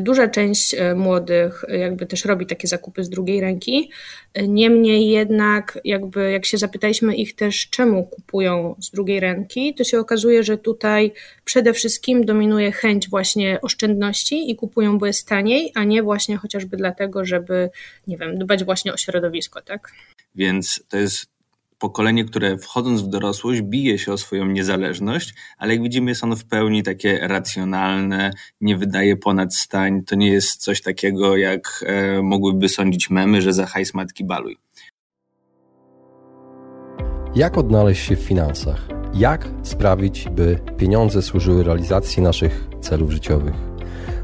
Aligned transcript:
Duża 0.00 0.28
część 0.28 0.76
młodych 0.96 1.64
jakby 1.68 2.06
też 2.06 2.24
robi 2.24 2.46
takie 2.46 2.68
zakupy 2.68 3.04
z 3.04 3.08
drugiej 3.08 3.40
ręki. 3.40 3.90
Niemniej 4.48 5.08
jednak, 5.08 5.78
jakby 5.84 6.30
jak 6.30 6.46
się 6.46 6.58
zapytaliśmy 6.58 7.16
ich 7.16 7.34
też, 7.34 7.68
czemu 7.70 8.04
kupują 8.04 8.74
z 8.80 8.90
drugiej 8.90 9.20
ręki, 9.20 9.74
to 9.74 9.84
się 9.84 9.98
okazuje, 9.98 10.42
że 10.42 10.58
tutaj 10.58 11.12
przede 11.44 11.72
wszystkim 11.72 12.24
dominuje 12.24 12.72
chęć 12.72 13.08
właśnie 13.08 13.60
oszczędności 13.60 14.50
i 14.50 14.56
kupują, 14.56 14.98
bo 14.98 15.06
jest 15.06 15.28
taniej, 15.28 15.72
a 15.74 15.84
nie 15.84 16.02
właśnie 16.02 16.36
chociażby 16.36 16.76
dlatego, 16.76 17.24
żeby, 17.24 17.70
nie 18.06 18.16
wiem, 18.16 18.38
dbać 18.38 18.64
właśnie 18.64 18.92
o 18.92 18.96
środowisko, 18.96 19.62
tak? 19.62 19.92
Więc 20.34 20.84
to 20.88 20.96
jest 20.96 21.31
pokolenie, 21.82 22.24
które 22.24 22.58
wchodząc 22.58 23.02
w 23.02 23.08
dorosłość 23.08 23.62
bije 23.62 23.98
się 23.98 24.12
o 24.12 24.18
swoją 24.18 24.46
niezależność, 24.46 25.34
ale 25.58 25.72
jak 25.72 25.82
widzimy 25.82 26.10
jest 26.10 26.24
ono 26.24 26.36
w 26.36 26.44
pełni 26.44 26.82
takie 26.82 27.18
racjonalne, 27.22 28.30
nie 28.60 28.76
wydaje 28.76 29.16
ponad 29.16 29.54
stań, 29.54 30.02
to 30.04 30.14
nie 30.14 30.32
jest 30.32 30.62
coś 30.62 30.82
takiego 30.82 31.36
jak 31.36 31.84
e, 31.86 32.22
mogłyby 32.22 32.68
sądzić 32.68 33.10
memy, 33.10 33.42
że 33.42 33.52
za 33.52 33.66
hajs 33.66 33.94
matki 33.94 34.24
baluj. 34.24 34.56
Jak 37.34 37.58
odnaleźć 37.58 38.04
się 38.04 38.16
w 38.16 38.20
finansach? 38.20 38.88
Jak 39.14 39.48
sprawić, 39.62 40.28
by 40.28 40.58
pieniądze 40.78 41.22
służyły 41.22 41.64
realizacji 41.64 42.22
naszych 42.22 42.68
celów 42.80 43.10
życiowych? 43.10 43.54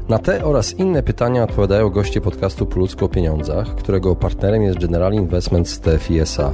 Na 0.09 0.19
te 0.19 0.45
oraz 0.45 0.73
inne 0.73 1.03
pytania 1.03 1.43
odpowiadają 1.43 1.89
goście 1.89 2.21
podcastu 2.21 2.65
Po 2.65 2.79
ludzku 2.79 3.05
o 3.05 3.09
pieniądzach, 3.09 3.75
którego 3.75 4.15
partnerem 4.15 4.61
jest 4.61 4.79
General 4.79 5.13
Investments 5.13 5.79
TFISA 5.79 6.53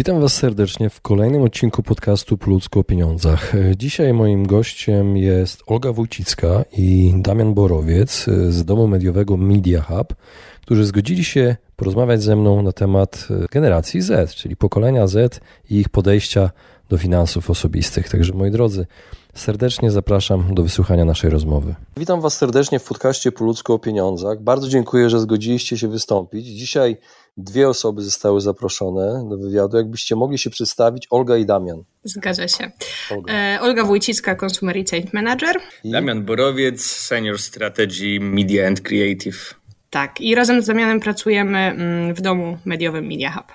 Witam 0.00 0.20
Was 0.20 0.32
serdecznie 0.32 0.90
w 0.90 1.00
kolejnym 1.00 1.42
odcinku 1.42 1.82
podcastu 1.82 2.38
Po 2.38 2.80
o 2.80 2.84
pieniądzach. 2.84 3.52
Dzisiaj 3.76 4.12
moim 4.12 4.46
gościem 4.46 5.16
jest 5.16 5.62
Olga 5.66 5.92
Wójcicka 5.92 6.64
i 6.72 7.14
Damian 7.16 7.54
Borowiec 7.54 8.26
z 8.48 8.64
domu 8.64 8.88
mediowego 8.88 9.36
Media 9.36 9.82
Hub, 9.82 10.14
którzy 10.62 10.84
zgodzili 10.84 11.24
się 11.24 11.56
porozmawiać 11.76 12.22
ze 12.22 12.36
mną 12.36 12.62
na 12.62 12.72
temat 12.72 13.28
generacji 13.50 14.00
Z, 14.00 14.34
czyli 14.34 14.56
pokolenia 14.56 15.06
Z 15.06 15.40
i 15.70 15.76
ich 15.76 15.88
podejścia 15.88 16.50
do 16.88 16.98
finansów 16.98 17.50
osobistych. 17.50 18.08
Także 18.08 18.32
moi 18.32 18.50
drodzy, 18.50 18.86
serdecznie 19.34 19.90
zapraszam 19.90 20.54
do 20.54 20.62
wysłuchania 20.62 21.04
naszej 21.04 21.30
rozmowy. 21.30 21.74
Witam 21.96 22.20
Was 22.20 22.36
serdecznie 22.36 22.78
w 22.78 22.84
podcaście 22.84 23.32
Po 23.32 23.44
ludzku 23.44 23.72
o 23.72 23.78
pieniądzach. 23.78 24.42
Bardzo 24.42 24.68
dziękuję, 24.68 25.10
że 25.10 25.20
zgodziliście 25.20 25.78
się 25.78 25.88
wystąpić. 25.88 26.46
Dzisiaj 26.46 26.96
Dwie 27.36 27.68
osoby 27.68 28.02
zostały 28.02 28.40
zaproszone 28.40 29.28
do 29.28 29.36
wywiadu. 29.38 29.76
Jakbyście 29.76 30.16
mogli 30.16 30.38
się 30.38 30.50
przedstawić, 30.50 31.06
Olga 31.10 31.36
i 31.36 31.46
Damian. 31.46 31.84
Zgadza 32.04 32.48
się. 32.48 32.70
Olga, 33.10 33.34
e, 33.34 33.60
Olga 33.60 33.84
Wójcicka, 33.84 34.36
Consumer 34.44 34.76
Insight 34.76 35.12
Manager. 35.12 35.56
I... 35.84 35.90
Damian 35.90 36.24
Borowiec, 36.24 36.82
Senior 36.82 37.38
Strategy 37.38 38.18
Media 38.20 38.68
and 38.68 38.80
Creative. 38.80 39.54
Tak, 39.90 40.20
i 40.20 40.34
razem 40.34 40.62
z 40.62 40.66
Damianem 40.66 41.00
pracujemy 41.00 41.58
mm, 41.58 42.14
w 42.14 42.20
domu 42.20 42.58
mediowym 42.64 43.06
Media 43.06 43.32
Hub. 43.32 43.46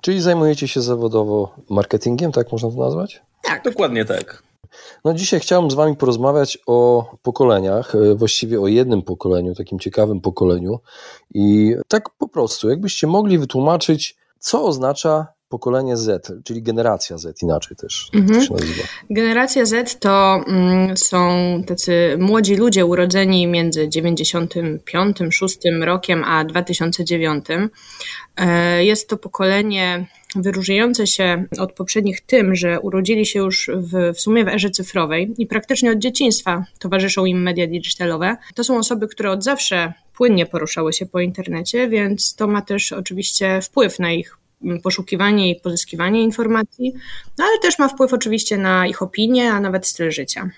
Czyli 0.00 0.20
zajmujecie 0.20 0.68
się 0.68 0.80
zawodowo 0.80 1.56
marketingiem, 1.70 2.32
tak 2.32 2.52
można 2.52 2.70
to 2.70 2.76
nazwać? 2.76 3.22
Tak. 3.42 3.64
Dokładnie 3.64 4.04
tak. 4.04 4.42
No 5.04 5.14
dzisiaj 5.14 5.40
chciałem 5.40 5.70
z 5.70 5.74
Wami 5.74 5.96
porozmawiać 5.96 6.58
o 6.66 7.10
pokoleniach, 7.22 7.94
e, 7.94 8.14
właściwie 8.14 8.60
o 8.60 8.68
jednym 8.68 9.02
pokoleniu, 9.02 9.54
takim 9.54 9.78
ciekawym 9.78 10.20
pokoleniu. 10.20 10.80
I 11.34 11.74
tak 11.88 12.10
po 12.10 12.28
prostu, 12.28 12.70
jakbyście 12.70 13.06
mogli 13.06 13.38
wytłumaczyć, 13.38 14.16
co 14.38 14.64
oznacza 14.64 15.26
pokolenie 15.48 15.96
Z, 15.96 16.32
czyli 16.44 16.62
generacja 16.62 17.18
Z 17.18 17.42
inaczej 17.42 17.76
też 17.76 18.10
mhm. 18.14 18.40
to 18.40 18.46
się 18.46 18.52
nazywa. 18.54 18.82
Generacja 19.10 19.66
Z 19.66 19.98
to 19.98 20.40
mm, 20.46 20.96
są 20.96 21.28
tacy 21.66 22.16
młodzi 22.18 22.56
ludzie 22.56 22.86
urodzeni 22.86 23.46
między 23.46 23.88
95, 23.88 25.16
6 25.30 25.58
rokiem 25.82 26.24
a 26.24 26.44
2009. 26.44 27.44
E, 28.36 28.84
jest 28.84 29.08
to 29.08 29.16
pokolenie 29.16 30.06
wyróżniające 30.34 31.06
się 31.06 31.44
od 31.58 31.72
poprzednich 31.72 32.20
tym, 32.20 32.54
że 32.54 32.80
urodzili 32.80 33.26
się 33.26 33.38
już 33.38 33.70
w, 33.74 34.14
w 34.14 34.20
sumie 34.20 34.44
w 34.44 34.48
erze 34.48 34.70
cyfrowej 34.70 35.34
i 35.38 35.46
praktycznie 35.46 35.92
od 35.92 35.98
dzieciństwa 35.98 36.64
towarzyszą 36.78 37.24
im 37.24 37.42
media 37.42 37.66
digitalowe. 37.66 38.36
To 38.54 38.64
są 38.64 38.78
osoby, 38.78 39.08
które 39.08 39.30
od 39.30 39.44
zawsze 39.44 39.92
płynnie 40.16 40.46
poruszały 40.46 40.92
się 40.92 41.06
po 41.06 41.20
internecie, 41.20 41.88
więc 41.88 42.34
to 42.34 42.46
ma 42.46 42.62
też 42.62 42.92
oczywiście 42.92 43.60
wpływ 43.62 43.98
na 43.98 44.12
ich 44.12 44.38
poszukiwanie 44.82 45.50
i 45.50 45.60
pozyskiwanie 45.60 46.22
informacji, 46.22 46.92
no 47.38 47.44
ale 47.44 47.58
też 47.58 47.78
ma 47.78 47.88
wpływ 47.88 48.12
oczywiście 48.12 48.58
na 48.58 48.86
ich 48.86 49.02
opinie, 49.02 49.52
a 49.52 49.60
nawet 49.60 49.86
styl 49.86 50.10
życia. 50.10 50.50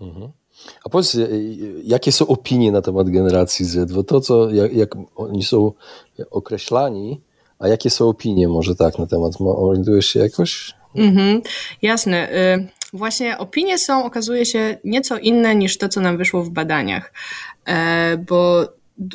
Mhm. 0.00 0.30
A 0.84 0.88
powiedz, 0.88 1.14
e, 1.14 1.28
jakie 1.84 2.12
są 2.12 2.26
opinie 2.26 2.72
na 2.72 2.82
temat 2.82 3.10
generacji 3.10 3.64
Z? 3.64 3.92
Bo 3.92 4.04
to, 4.04 4.20
co, 4.20 4.50
jak, 4.50 4.72
jak 4.72 4.90
oni 5.16 5.42
są 5.42 5.72
określani, 6.30 7.20
a 7.64 7.68
jakie 7.68 7.90
są 7.90 8.08
opinie 8.08 8.48
może 8.48 8.76
tak 8.76 8.98
na 8.98 9.06
temat? 9.06 9.32
Orientujesz 9.40 10.06
się 10.06 10.20
jakoś? 10.20 10.74
Mhm, 10.94 11.42
jasne. 11.82 12.32
Y, 12.32 12.68
właśnie 12.92 13.38
opinie 13.38 13.78
są, 13.78 14.04
okazuje 14.04 14.46
się, 14.46 14.78
nieco 14.84 15.18
inne 15.18 15.54
niż 15.54 15.78
to, 15.78 15.88
co 15.88 16.00
nam 16.00 16.16
wyszło 16.16 16.42
w 16.42 16.50
badaniach, 16.50 17.12
e, 17.66 18.16
bo 18.16 18.68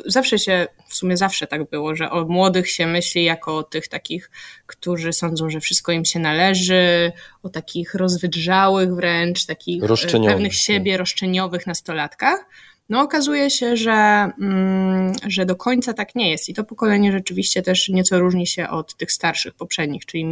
zawsze 0.06 0.38
się, 0.38 0.66
w 0.88 0.94
sumie 0.94 1.16
zawsze 1.16 1.46
tak 1.46 1.70
było, 1.70 1.94
że 1.94 2.10
o 2.10 2.24
młodych 2.24 2.70
się 2.70 2.86
myśli 2.86 3.24
jako 3.24 3.56
o 3.56 3.62
tych 3.62 3.88
takich, 3.88 4.30
którzy 4.66 5.12
sądzą, 5.12 5.50
że 5.50 5.60
wszystko 5.60 5.92
im 5.92 6.04
się 6.04 6.18
należy, 6.18 7.12
o 7.42 7.48
takich 7.48 7.94
rozwydrzałych 7.94 8.94
wręcz, 8.94 9.46
takich 9.46 9.84
e, 9.84 10.26
pewnych 10.26 10.54
siebie, 10.54 10.96
roszczeniowych 10.96 11.66
nastolatkach. 11.66 12.44
No 12.90 13.00
okazuje 13.00 13.50
się, 13.50 13.76
że, 13.76 14.30
mm, 14.40 15.12
że 15.26 15.46
do 15.46 15.56
końca 15.56 15.92
tak 15.92 16.14
nie 16.14 16.30
jest 16.30 16.48
i 16.48 16.54
to 16.54 16.64
pokolenie 16.64 17.12
rzeczywiście 17.12 17.62
też 17.62 17.88
nieco 17.88 18.18
różni 18.18 18.46
się 18.46 18.68
od 18.68 18.96
tych 18.96 19.12
starszych 19.12 19.54
poprzednich, 19.54 20.06
czyli 20.06 20.26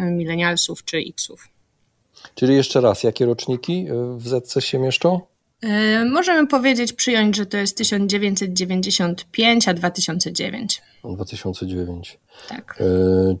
milenialsów 0.00 0.84
czy 0.84 0.98
Xów. 0.98 1.48
Czyli 2.34 2.54
jeszcze 2.54 2.80
raz, 2.80 3.02
jakie 3.02 3.26
roczniki 3.26 3.86
w 4.16 4.28
ZC 4.28 4.60
się 4.60 4.78
mieszczą? 4.78 5.20
E, 5.62 6.04
możemy 6.04 6.46
powiedzieć, 6.46 6.92
przyjąć, 6.92 7.36
że 7.36 7.46
to 7.46 7.56
jest 7.56 7.76
1995, 7.76 9.68
a 9.68 9.74
2009. 9.74 10.82
2009. 11.04 12.18
Tak. 12.48 12.78
E, 12.80 12.84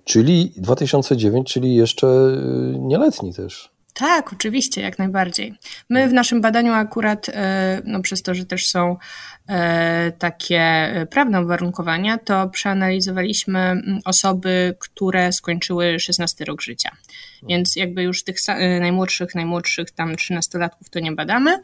czyli 0.04 0.52
2009, 0.56 1.52
czyli 1.52 1.74
jeszcze 1.74 2.06
e, 2.06 2.38
nieletni 2.78 3.34
też. 3.34 3.72
Tak, 3.94 4.32
oczywiście, 4.32 4.80
jak 4.80 4.98
najbardziej. 4.98 5.54
My 5.88 6.08
w 6.08 6.12
naszym 6.12 6.40
badaniu 6.40 6.72
akurat, 6.72 7.28
e, 7.28 7.82
no 7.84 8.00
przez 8.00 8.22
to, 8.22 8.34
że 8.34 8.44
też 8.44 8.68
są 8.68 8.96
e, 9.48 10.12
takie 10.18 10.92
prawne 11.10 11.42
uwarunkowania, 11.42 12.18
to 12.18 12.48
przeanalizowaliśmy 12.48 13.82
osoby, 14.04 14.74
które 14.78 15.32
skończyły 15.32 16.00
16 16.00 16.44
rok 16.44 16.62
życia. 16.62 16.90
Więc 17.48 17.76
jakby 17.76 18.02
już 18.02 18.24
tych 18.24 18.36
najmłodszych, 18.80 19.34
najmłodszych 19.34 19.90
tam 19.90 20.14
13-latków 20.14 20.90
to 20.90 21.00
nie 21.00 21.12
badamy, 21.12 21.60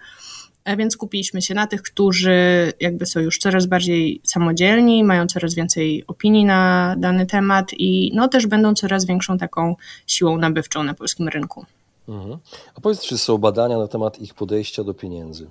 więc 0.76 0.94
skupiliśmy 0.94 1.42
się 1.42 1.54
na 1.54 1.66
tych, 1.66 1.82
którzy 1.82 2.72
jakby 2.80 3.06
są 3.06 3.20
już 3.20 3.38
coraz 3.38 3.66
bardziej 3.66 4.20
samodzielni, 4.24 5.04
mają 5.04 5.26
coraz 5.26 5.54
więcej 5.54 6.04
opinii 6.06 6.44
na 6.44 6.94
dany 6.98 7.26
temat 7.26 7.70
i 7.72 8.12
no 8.14 8.28
też 8.28 8.46
będą 8.46 8.74
coraz 8.74 9.06
większą 9.06 9.38
taką 9.38 9.76
siłą 10.06 10.38
nabywczą 10.38 10.82
na 10.82 10.94
polskim 10.94 11.28
rynku. 11.28 11.66
Mhm. 12.08 12.38
A 12.74 12.80
powiedz, 12.80 13.00
czy 13.00 13.18
są 13.18 13.38
badania 13.38 13.78
na 13.78 13.88
temat 13.88 14.20
ich 14.20 14.34
podejścia 14.34 14.84
do 14.84 14.94
pieniędzy? 14.94 15.50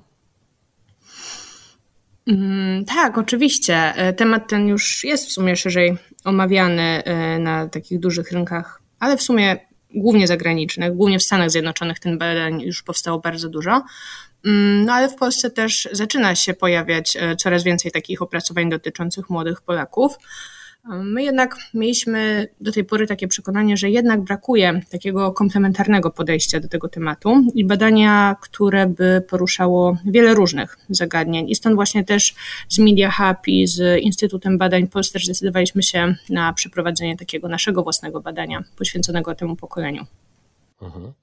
Mm, 2.27 2.85
tak, 2.85 3.17
oczywiście. 3.17 3.75
E, 3.75 4.13
temat 4.13 4.49
ten 4.49 4.67
już 4.67 5.03
jest 5.03 5.27
w 5.27 5.31
sumie 5.31 5.55
szerzej 5.55 5.97
omawiany 6.25 7.03
e, 7.03 7.39
na 7.39 7.67
takich 7.67 7.99
dużych 7.99 8.31
rynkach, 8.31 8.81
ale 8.99 9.17
w 9.17 9.21
sumie 9.21 9.67
głównie 9.95 10.27
zagranicznych, 10.27 10.95
głównie 10.95 11.19
w 11.19 11.23
Stanach 11.23 11.51
Zjednoczonych 11.51 11.99
ten 11.99 12.17
badań 12.17 12.61
już 12.61 12.83
powstało 12.83 13.19
bardzo 13.19 13.49
dużo. 13.49 13.83
Mm, 14.45 14.85
no 14.85 14.93
ale 14.93 15.09
w 15.09 15.15
Polsce 15.15 15.51
też 15.51 15.89
zaczyna 15.91 16.35
się 16.35 16.53
pojawiać 16.53 17.17
e, 17.19 17.35
coraz 17.35 17.63
więcej 17.63 17.91
takich 17.91 18.21
opracowań 18.21 18.69
dotyczących 18.69 19.29
młodych 19.29 19.61
Polaków. 19.61 20.17
My 20.89 21.23
jednak 21.23 21.55
mieliśmy 21.73 22.47
do 22.61 22.71
tej 22.71 22.83
pory 22.83 23.07
takie 23.07 23.27
przekonanie, 23.27 23.77
że 23.77 23.89
jednak 23.89 24.21
brakuje 24.21 24.81
takiego 24.89 25.31
komplementarnego 25.31 26.11
podejścia 26.11 26.59
do 26.59 26.67
tego 26.67 26.89
tematu 26.89 27.43
i 27.55 27.65
badania, 27.65 28.35
które 28.41 28.87
by 28.87 29.23
poruszało 29.29 29.97
wiele 30.05 30.33
różnych 30.33 30.77
zagadnień. 30.89 31.49
I 31.49 31.55
stąd 31.55 31.75
właśnie 31.75 32.03
też 32.03 32.35
z 32.69 32.79
Media 32.79 33.11
Hub 33.11 33.47
i 33.47 33.67
z 33.67 34.01
Instytutem 34.01 34.57
Badań 34.57 34.87
Polster 34.87 35.21
zdecydowaliśmy 35.21 35.83
się 35.83 36.15
na 36.29 36.53
przeprowadzenie 36.53 37.17
takiego 37.17 37.47
naszego 37.47 37.83
własnego 37.83 38.21
badania 38.21 38.63
poświęconego 38.77 39.35
temu 39.35 39.55
pokoleniu. 39.55 40.05
Mhm. 40.81 41.13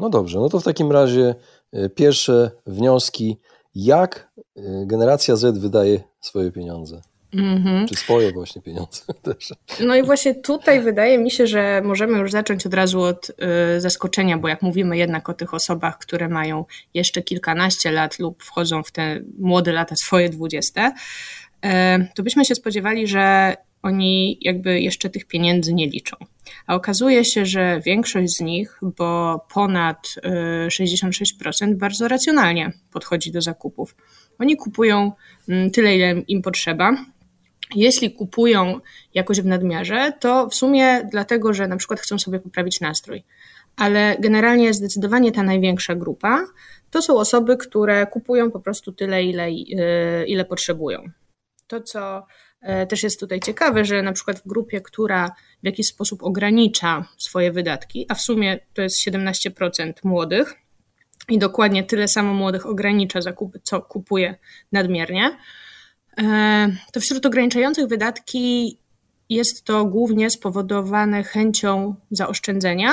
No 0.00 0.10
dobrze, 0.10 0.38
no 0.38 0.48
to 0.48 0.60
w 0.60 0.64
takim 0.64 0.92
razie 0.92 1.34
e, 1.72 1.88
pierwsze 1.88 2.50
wnioski, 2.66 3.36
jak 3.74 4.32
e, 4.56 4.86
generacja 4.86 5.36
Z 5.36 5.58
wydaje 5.58 6.00
swoje 6.20 6.50
pieniądze? 6.50 7.11
Mm-hmm. 7.34 7.88
Czy 7.88 7.94
swoje 7.94 8.32
właśnie 8.32 8.62
pieniądze 8.62 9.02
też. 9.22 9.52
No 9.80 9.96
i 9.96 10.02
właśnie 10.02 10.34
tutaj 10.34 10.80
wydaje 10.80 11.18
mi 11.18 11.30
się, 11.30 11.46
że 11.46 11.82
możemy 11.84 12.18
już 12.18 12.30
zacząć 12.30 12.66
od 12.66 12.74
razu 12.74 13.00
od 13.00 13.30
y, 13.76 13.80
zaskoczenia, 13.80 14.38
bo 14.38 14.48
jak 14.48 14.62
mówimy 14.62 14.96
jednak 14.96 15.28
o 15.28 15.34
tych 15.34 15.54
osobach, 15.54 15.98
które 15.98 16.28
mają 16.28 16.64
jeszcze 16.94 17.22
kilkanaście 17.22 17.90
lat 17.90 18.18
lub 18.18 18.42
wchodzą 18.42 18.82
w 18.82 18.92
te 18.92 19.20
młode 19.38 19.72
lata, 19.72 19.96
swoje 19.96 20.28
dwudzieste, 20.28 20.92
y, 21.64 21.68
to 22.14 22.22
byśmy 22.22 22.44
się 22.44 22.54
spodziewali, 22.54 23.06
że 23.06 23.56
oni 23.82 24.38
jakby 24.40 24.80
jeszcze 24.80 25.10
tych 25.10 25.24
pieniędzy 25.24 25.74
nie 25.74 25.86
liczą. 25.86 26.16
A 26.66 26.74
okazuje 26.74 27.24
się, 27.24 27.46
że 27.46 27.80
większość 27.80 28.36
z 28.36 28.40
nich, 28.40 28.78
bo 28.82 29.40
ponad 29.54 30.14
66% 30.68 31.72
y, 31.72 31.74
bardzo 31.74 32.08
racjonalnie 32.08 32.72
podchodzi 32.92 33.32
do 33.32 33.42
zakupów. 33.42 33.94
Oni 34.38 34.56
kupują 34.56 35.12
mm, 35.48 35.70
tyle, 35.70 35.96
ile 35.96 36.10
im 36.10 36.42
potrzeba, 36.42 36.96
jeśli 37.74 38.12
kupują 38.12 38.80
jakoś 39.14 39.40
w 39.40 39.46
nadmiarze, 39.46 40.12
to 40.20 40.48
w 40.48 40.54
sumie 40.54 41.08
dlatego, 41.10 41.54
że 41.54 41.68
na 41.68 41.76
przykład 41.76 42.00
chcą 42.00 42.18
sobie 42.18 42.40
poprawić 42.40 42.80
nastrój. 42.80 43.24
Ale 43.76 44.16
generalnie 44.18 44.74
zdecydowanie 44.74 45.32
ta 45.32 45.42
największa 45.42 45.94
grupa 45.94 46.46
to 46.90 47.02
są 47.02 47.16
osoby, 47.16 47.56
które 47.56 48.06
kupują 48.06 48.50
po 48.50 48.60
prostu 48.60 48.92
tyle, 48.92 49.24
ile, 49.24 49.48
y, 49.48 50.26
ile 50.26 50.44
potrzebują. 50.44 51.10
To, 51.66 51.80
co 51.80 52.26
e, 52.60 52.86
też 52.86 53.02
jest 53.02 53.20
tutaj 53.20 53.40
ciekawe, 53.40 53.84
że 53.84 54.02
na 54.02 54.12
przykład 54.12 54.38
w 54.38 54.46
grupie, 54.46 54.80
która 54.80 55.30
w 55.62 55.66
jakiś 55.66 55.86
sposób 55.86 56.22
ogranicza 56.22 57.08
swoje 57.18 57.52
wydatki, 57.52 58.06
a 58.08 58.14
w 58.14 58.20
sumie 58.20 58.58
to 58.74 58.82
jest 58.82 59.06
17% 59.06 59.92
młodych, 60.04 60.62
i 61.28 61.38
dokładnie 61.38 61.84
tyle 61.84 62.08
samo 62.08 62.34
młodych 62.34 62.66
ogranicza 62.66 63.20
zakupy, 63.20 63.60
co 63.62 63.82
kupuje 63.82 64.34
nadmiernie, 64.72 65.36
to 66.92 67.00
wśród 67.00 67.26
ograniczających 67.26 67.86
wydatki 67.86 68.78
jest 69.28 69.64
to 69.64 69.84
głównie 69.84 70.30
spowodowane 70.30 71.22
chęcią 71.22 71.94
zaoszczędzenia, 72.10 72.90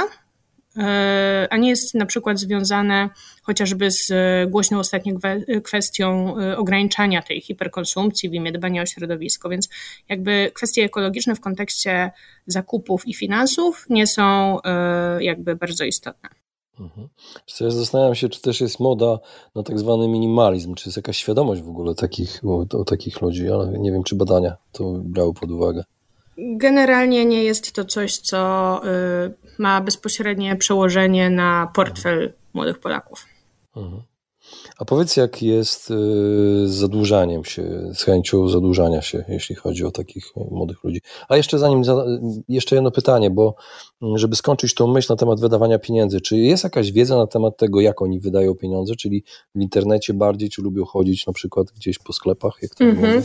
e, 0.77 1.47
a 1.49 1.57
nie 1.57 1.69
jest 1.69 1.95
na 1.95 2.05
przykład 2.05 2.39
związane 2.39 3.09
chociażby 3.43 3.91
z 3.91 4.11
głośną 4.49 4.79
ostatnią 4.79 5.19
kwestią 5.63 6.37
e, 6.37 6.57
ograniczania 6.57 7.21
tej 7.21 7.41
hiperkonsumpcji 7.41 8.29
w 8.29 8.33
imię 8.33 8.51
dbania 8.51 8.81
o 8.81 8.85
środowisko. 8.85 9.49
Więc 9.49 9.69
jakby 10.09 10.51
kwestie 10.53 10.83
ekologiczne 10.83 11.35
w 11.35 11.39
kontekście 11.39 12.11
zakupów 12.47 13.07
i 13.07 13.13
finansów 13.13 13.85
nie 13.89 14.07
są 14.07 14.57
jakby 15.19 15.55
bardzo 15.55 15.83
istotne. 15.83 16.38
Mhm. 16.79 17.07
Ja 17.59 17.71
zastanawiam 17.71 18.15
się, 18.15 18.29
czy 18.29 18.41
też 18.41 18.61
jest 18.61 18.79
moda 18.79 19.19
na 19.55 19.63
tak 19.63 19.79
zwany 19.79 20.07
minimalizm, 20.07 20.75
czy 20.75 20.89
jest 20.89 20.97
jakaś 20.97 21.17
świadomość 21.17 21.61
w 21.61 21.69
ogóle 21.69 21.95
takich, 21.95 22.41
o, 22.45 22.65
o 22.79 22.83
takich 22.83 23.21
ludzi, 23.21 23.51
ale 23.51 23.79
nie 23.79 23.91
wiem, 23.91 24.03
czy 24.03 24.15
badania 24.15 24.57
to 24.71 24.93
brały 25.03 25.33
pod 25.33 25.51
uwagę. 25.51 25.83
Generalnie 26.37 27.25
nie 27.25 27.43
jest 27.43 27.71
to 27.71 27.85
coś, 27.85 28.17
co 28.17 28.81
y, 28.85 29.33
ma 29.57 29.81
bezpośrednie 29.81 30.55
przełożenie 30.55 31.29
na 31.29 31.71
portfel 31.75 32.33
młodych 32.53 32.79
Polaków. 32.79 33.25
Mhm. 33.75 34.01
A 34.77 34.85
powiedz, 34.85 35.17
jak 35.17 35.41
jest 35.41 35.91
y, 35.91 35.93
z 36.67 36.71
zadłużaniem 36.71 37.45
się, 37.45 37.91
z 37.93 38.03
chęcią 38.03 38.47
zadłużania 38.47 39.01
się, 39.01 39.25
jeśli 39.27 39.55
chodzi 39.55 39.85
o 39.85 39.91
takich 39.91 40.35
młodych 40.35 40.83
ludzi. 40.83 41.01
A 41.29 41.37
jeszcze 41.37 41.59
zanim, 41.59 41.81
jeszcze 42.49 42.75
jedno 42.75 42.91
pytanie, 42.91 43.29
bo 43.29 43.55
mm, 44.01 44.17
żeby 44.17 44.35
skończyć 44.35 44.73
tą 44.73 44.87
myśl 44.87 45.13
na 45.13 45.15
temat 45.15 45.39
wydawania 45.39 45.79
pieniędzy, 45.79 46.21
czy 46.21 46.37
jest 46.37 46.63
jakaś 46.63 46.91
wiedza 46.91 47.17
na 47.17 47.27
temat 47.27 47.57
tego, 47.57 47.81
jak 47.81 48.01
oni 48.01 48.19
wydają 48.19 48.55
pieniądze, 48.55 48.95
czyli 48.95 49.23
w 49.55 49.61
internecie 49.61 50.13
bardziej, 50.13 50.49
czy 50.49 50.61
lubią 50.61 50.85
chodzić 50.85 51.27
na 51.27 51.33
przykład 51.33 51.67
gdzieś 51.71 51.99
po 51.99 52.13
sklepach, 52.13 52.53
jak 52.61 52.75
to 52.75 52.83
mm-hmm. 52.83 53.21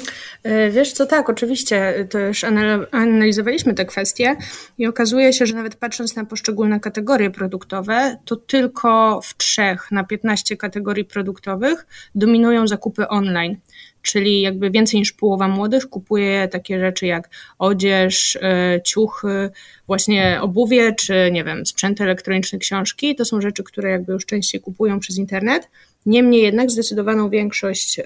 Wiesz 0.71 0.93
co, 0.93 1.07
tak, 1.07 1.31
oczywiście, 1.31 2.07
to 2.11 2.19
już 2.19 2.45
analizowaliśmy 2.93 3.75
te 3.75 3.85
kwestie 3.85 4.37
i 4.79 4.87
okazuje 4.87 5.33
się, 5.33 5.47
że 5.47 5.55
nawet 5.55 5.77
patrząc 5.77 6.17
na 6.17 6.25
poszczególne 6.25 6.81
kategorie 6.81 7.31
produktowe, 7.31 8.17
to 8.25 8.37
tylko 8.37 9.21
w 9.23 9.37
trzech 9.37 9.91
na 9.91 10.05
15 10.05 10.57
kategorii 10.57 11.05
produktowych 11.15 11.87
dominują 12.15 12.67
zakupy 12.67 13.09
online, 13.09 13.57
czyli 14.03 14.41
jakby 14.41 14.71
więcej 14.71 15.01
niż 15.01 15.13
połowa 15.13 15.49
młodych 15.49 15.89
kupuje 15.89 16.49
takie 16.49 16.81
rzeczy 16.81 17.07
jak 17.07 17.31
odzież, 17.59 18.39
e, 18.43 18.81
ciuchy, 18.87 19.51
właśnie 19.87 20.39
obuwie, 20.41 20.95
czy 20.95 21.31
nie 21.33 21.45
wiem, 21.45 21.67
sprzęt 21.67 22.01
elektroniczny, 22.01 22.59
książki. 22.59 23.15
To 23.15 23.25
są 23.25 23.41
rzeczy, 23.41 23.63
które 23.63 23.91
jakby 23.91 24.13
już 24.13 24.27
częściej 24.27 24.61
kupują 24.61 25.01
przez 25.01 25.19
internet. 25.19 25.69
Niemniej 26.07 26.43
jednak 26.43 26.71
zdecydowaną 26.71 27.31
większość 27.31 27.99
e, 27.99 28.05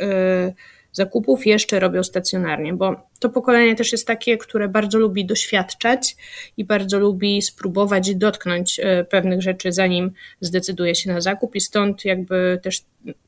zakupów 0.92 1.46
jeszcze 1.46 1.80
robią 1.80 2.02
stacjonarnie, 2.02 2.74
bo 2.74 2.96
to 3.20 3.28
pokolenie 3.28 3.76
też 3.76 3.92
jest 3.92 4.06
takie, 4.06 4.38
które 4.38 4.68
bardzo 4.68 4.98
lubi 4.98 5.24
doświadczać 5.26 6.16
i 6.56 6.64
bardzo 6.64 6.98
lubi 6.98 7.42
spróbować 7.42 8.14
dotknąć 8.14 8.80
e, 8.80 9.04
pewnych 9.04 9.42
rzeczy, 9.42 9.72
zanim 9.72 10.10
zdecyduje 10.40 10.94
się 10.94 11.12
na 11.12 11.20
zakup, 11.20 11.54
i 11.54 11.60
stąd 11.60 12.04
jakby 12.04 12.60
też 12.62 12.82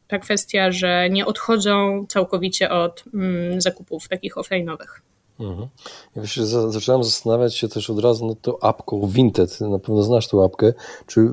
ta 0.09 0.19
kwestia, 0.19 0.73
że 0.73 1.11
nie 1.11 1.27
odchodzą 1.27 2.07
całkowicie 2.09 2.71
od 2.71 3.05
mm, 3.15 3.61
zakupów 3.61 4.09
takich 4.09 4.35
offline'owych. 4.35 5.01
Mhm. 5.41 5.69
Ja 6.17 6.27
się 6.27 6.47
zacząłem 6.47 7.05
zastanawiać 7.05 7.57
się 7.57 7.69
też 7.69 7.91
od 7.91 7.99
razu 7.99 8.27
nad 8.27 8.41
tą 8.41 8.59
apką 8.59 9.07
Vinted. 9.07 9.61
Na 9.61 9.79
pewno 9.79 10.03
znasz 10.03 10.29
tą 10.29 10.45
apkę. 10.45 10.73
Czy, 11.07 11.29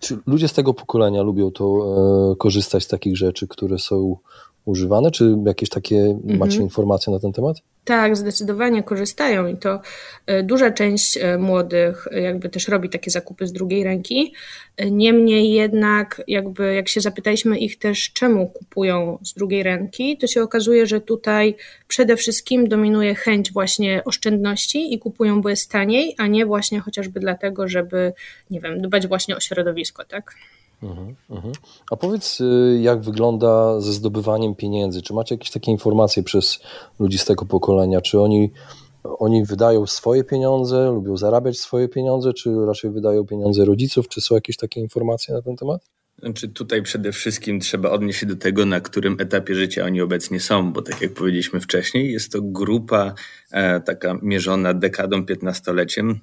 czy 0.00 0.18
ludzie 0.26 0.48
z 0.48 0.52
tego 0.52 0.74
pokolenia 0.74 1.22
lubią 1.22 1.50
to 1.50 1.64
e, 2.32 2.36
korzystać 2.36 2.84
z 2.84 2.88
takich 2.88 3.16
rzeczy, 3.16 3.48
które 3.48 3.78
są 3.78 4.16
używane? 4.64 5.10
Czy 5.10 5.36
jakieś 5.46 5.68
takie 5.68 5.98
mhm. 5.98 6.38
macie 6.38 6.58
informacje 6.58 7.12
na 7.12 7.18
ten 7.20 7.32
temat? 7.32 7.56
Tak, 7.88 8.16
zdecydowanie 8.16 8.82
korzystają 8.82 9.46
i 9.46 9.56
to 9.56 9.80
e, 10.26 10.42
duża 10.42 10.70
część 10.70 11.16
e, 11.16 11.38
młodych 11.38 12.08
e, 12.10 12.20
jakby 12.20 12.48
też 12.48 12.68
robi 12.68 12.88
takie 12.88 13.10
zakupy 13.10 13.46
z 13.46 13.52
drugiej 13.52 13.84
ręki. 13.84 14.34
Niemniej 14.90 15.52
jednak, 15.52 16.22
jakby 16.28 16.74
jak 16.74 16.88
się 16.88 17.00
zapytaliśmy 17.00 17.58
ich 17.58 17.78
też, 17.78 18.12
czemu 18.12 18.46
kupują 18.48 19.18
z 19.24 19.34
drugiej 19.34 19.62
ręki, 19.62 20.16
to 20.16 20.26
się 20.26 20.42
okazuje, 20.42 20.86
że 20.86 21.00
tutaj 21.00 21.56
przede 21.88 22.16
wszystkim 22.16 22.68
dominuje 22.68 23.14
chęć 23.14 23.52
właśnie 23.52 24.02
oszczędności 24.04 24.94
i 24.94 24.98
kupują, 24.98 25.42
bo 25.42 25.48
jest 25.48 25.70
taniej, 25.70 26.14
a 26.18 26.26
nie 26.26 26.46
właśnie 26.46 26.80
chociażby 26.80 27.20
dlatego, 27.20 27.68
żeby, 27.68 28.12
nie 28.50 28.60
wiem, 28.60 28.80
dbać 28.80 29.06
właśnie 29.06 29.36
o 29.36 29.40
środowisko, 29.40 30.04
tak? 30.04 30.34
Mhm, 30.82 31.16
mhm. 31.30 31.52
A 31.90 31.96
powiedz, 31.96 32.40
y, 32.40 32.78
jak 32.82 33.00
wygląda 33.00 33.80
ze 33.80 33.92
zdobywaniem 33.92 34.54
pieniędzy? 34.54 35.02
Czy 35.02 35.14
macie 35.14 35.34
jakieś 35.34 35.50
takie 35.50 35.70
informacje 35.70 36.22
przez 36.22 36.60
ludzi 36.98 37.18
z 37.18 37.24
tego 37.24 37.44
pokolenia? 37.44 38.00
Czy 38.00 38.20
oni, 38.20 38.52
oni 39.04 39.44
wydają 39.44 39.86
swoje 39.86 40.24
pieniądze, 40.24 40.90
lubią 40.90 41.16
zarabiać 41.16 41.58
swoje 41.58 41.88
pieniądze, 41.88 42.32
czy 42.32 42.66
raczej 42.66 42.90
wydają 42.90 43.26
pieniądze 43.26 43.64
rodziców? 43.64 44.08
Czy 44.08 44.20
są 44.20 44.34
jakieś 44.34 44.56
takie 44.56 44.80
informacje 44.80 45.34
na 45.34 45.42
ten 45.42 45.56
temat? 45.56 45.82
Znaczy 46.18 46.48
tutaj 46.48 46.82
przede 46.82 47.12
wszystkim 47.12 47.60
trzeba 47.60 47.90
odnieść 47.90 48.20
się 48.20 48.26
do 48.26 48.36
tego, 48.36 48.66
na 48.66 48.80
którym 48.80 49.16
etapie 49.20 49.54
życia 49.54 49.84
oni 49.84 50.00
obecnie 50.00 50.40
są, 50.40 50.72
bo 50.72 50.82
tak 50.82 51.00
jak 51.00 51.14
powiedzieliśmy 51.14 51.60
wcześniej, 51.60 52.12
jest 52.12 52.32
to 52.32 52.42
grupa 52.42 53.14
e, 53.50 53.80
taka 53.80 54.18
mierzona 54.22 54.74
dekadą, 54.74 55.26
piętnastoleciem, 55.26 56.20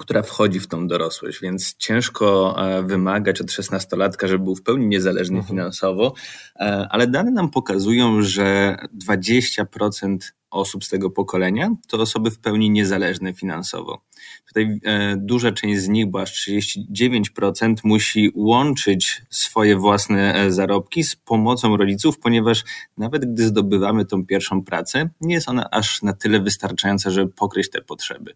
która 0.00 0.22
wchodzi 0.22 0.60
w 0.60 0.66
tą 0.66 0.86
dorosłość, 0.86 1.40
więc 1.40 1.76
ciężko 1.76 2.54
e, 2.58 2.82
wymagać 2.82 3.40
od 3.40 3.52
szesnastolatka, 3.52 4.28
żeby 4.28 4.44
był 4.44 4.56
w 4.56 4.62
pełni 4.62 4.86
niezależny 4.86 5.38
mhm. 5.38 5.48
finansowo, 5.48 6.14
e, 6.56 6.86
ale 6.90 7.06
dane 7.06 7.30
nam 7.30 7.50
pokazują, 7.50 8.22
że 8.22 8.76
20% 9.08 10.18
osób 10.50 10.84
z 10.84 10.88
tego 10.88 11.10
pokolenia 11.10 11.70
to 11.88 11.96
osoby 11.96 12.30
w 12.30 12.38
pełni 12.38 12.70
niezależne 12.70 13.32
finansowo. 13.32 14.00
Tutaj 14.48 14.80
e, 14.84 15.16
duża 15.16 15.52
część 15.52 15.80
z 15.80 15.88
nich, 15.88 16.06
bo 16.06 16.20
aż 16.20 16.48
39% 16.48 17.74
musi 17.84 18.32
łączyć 18.34 19.22
swoje 19.30 19.76
własne 19.76 20.52
zarobki 20.52 21.04
z 21.04 21.16
pomocą 21.16 21.76
rodziców, 21.76 22.18
ponieważ 22.18 22.64
nawet 22.98 23.32
gdy 23.32 23.46
zdobywamy 23.46 24.04
tą 24.04 24.26
pierwszą 24.26 24.64
pracę, 24.64 25.10
nie 25.20 25.34
jest 25.34 25.48
ona 25.48 25.70
aż 25.70 26.02
na 26.02 26.12
tyle 26.12 26.40
wystarczająca, 26.40 27.10
żeby 27.10 27.32
pokryć 27.32 27.70
te 27.70 27.82
potrzeby. 27.82 28.34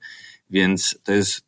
Więc 0.51 0.99
to 1.03 1.13
jest 1.13 1.48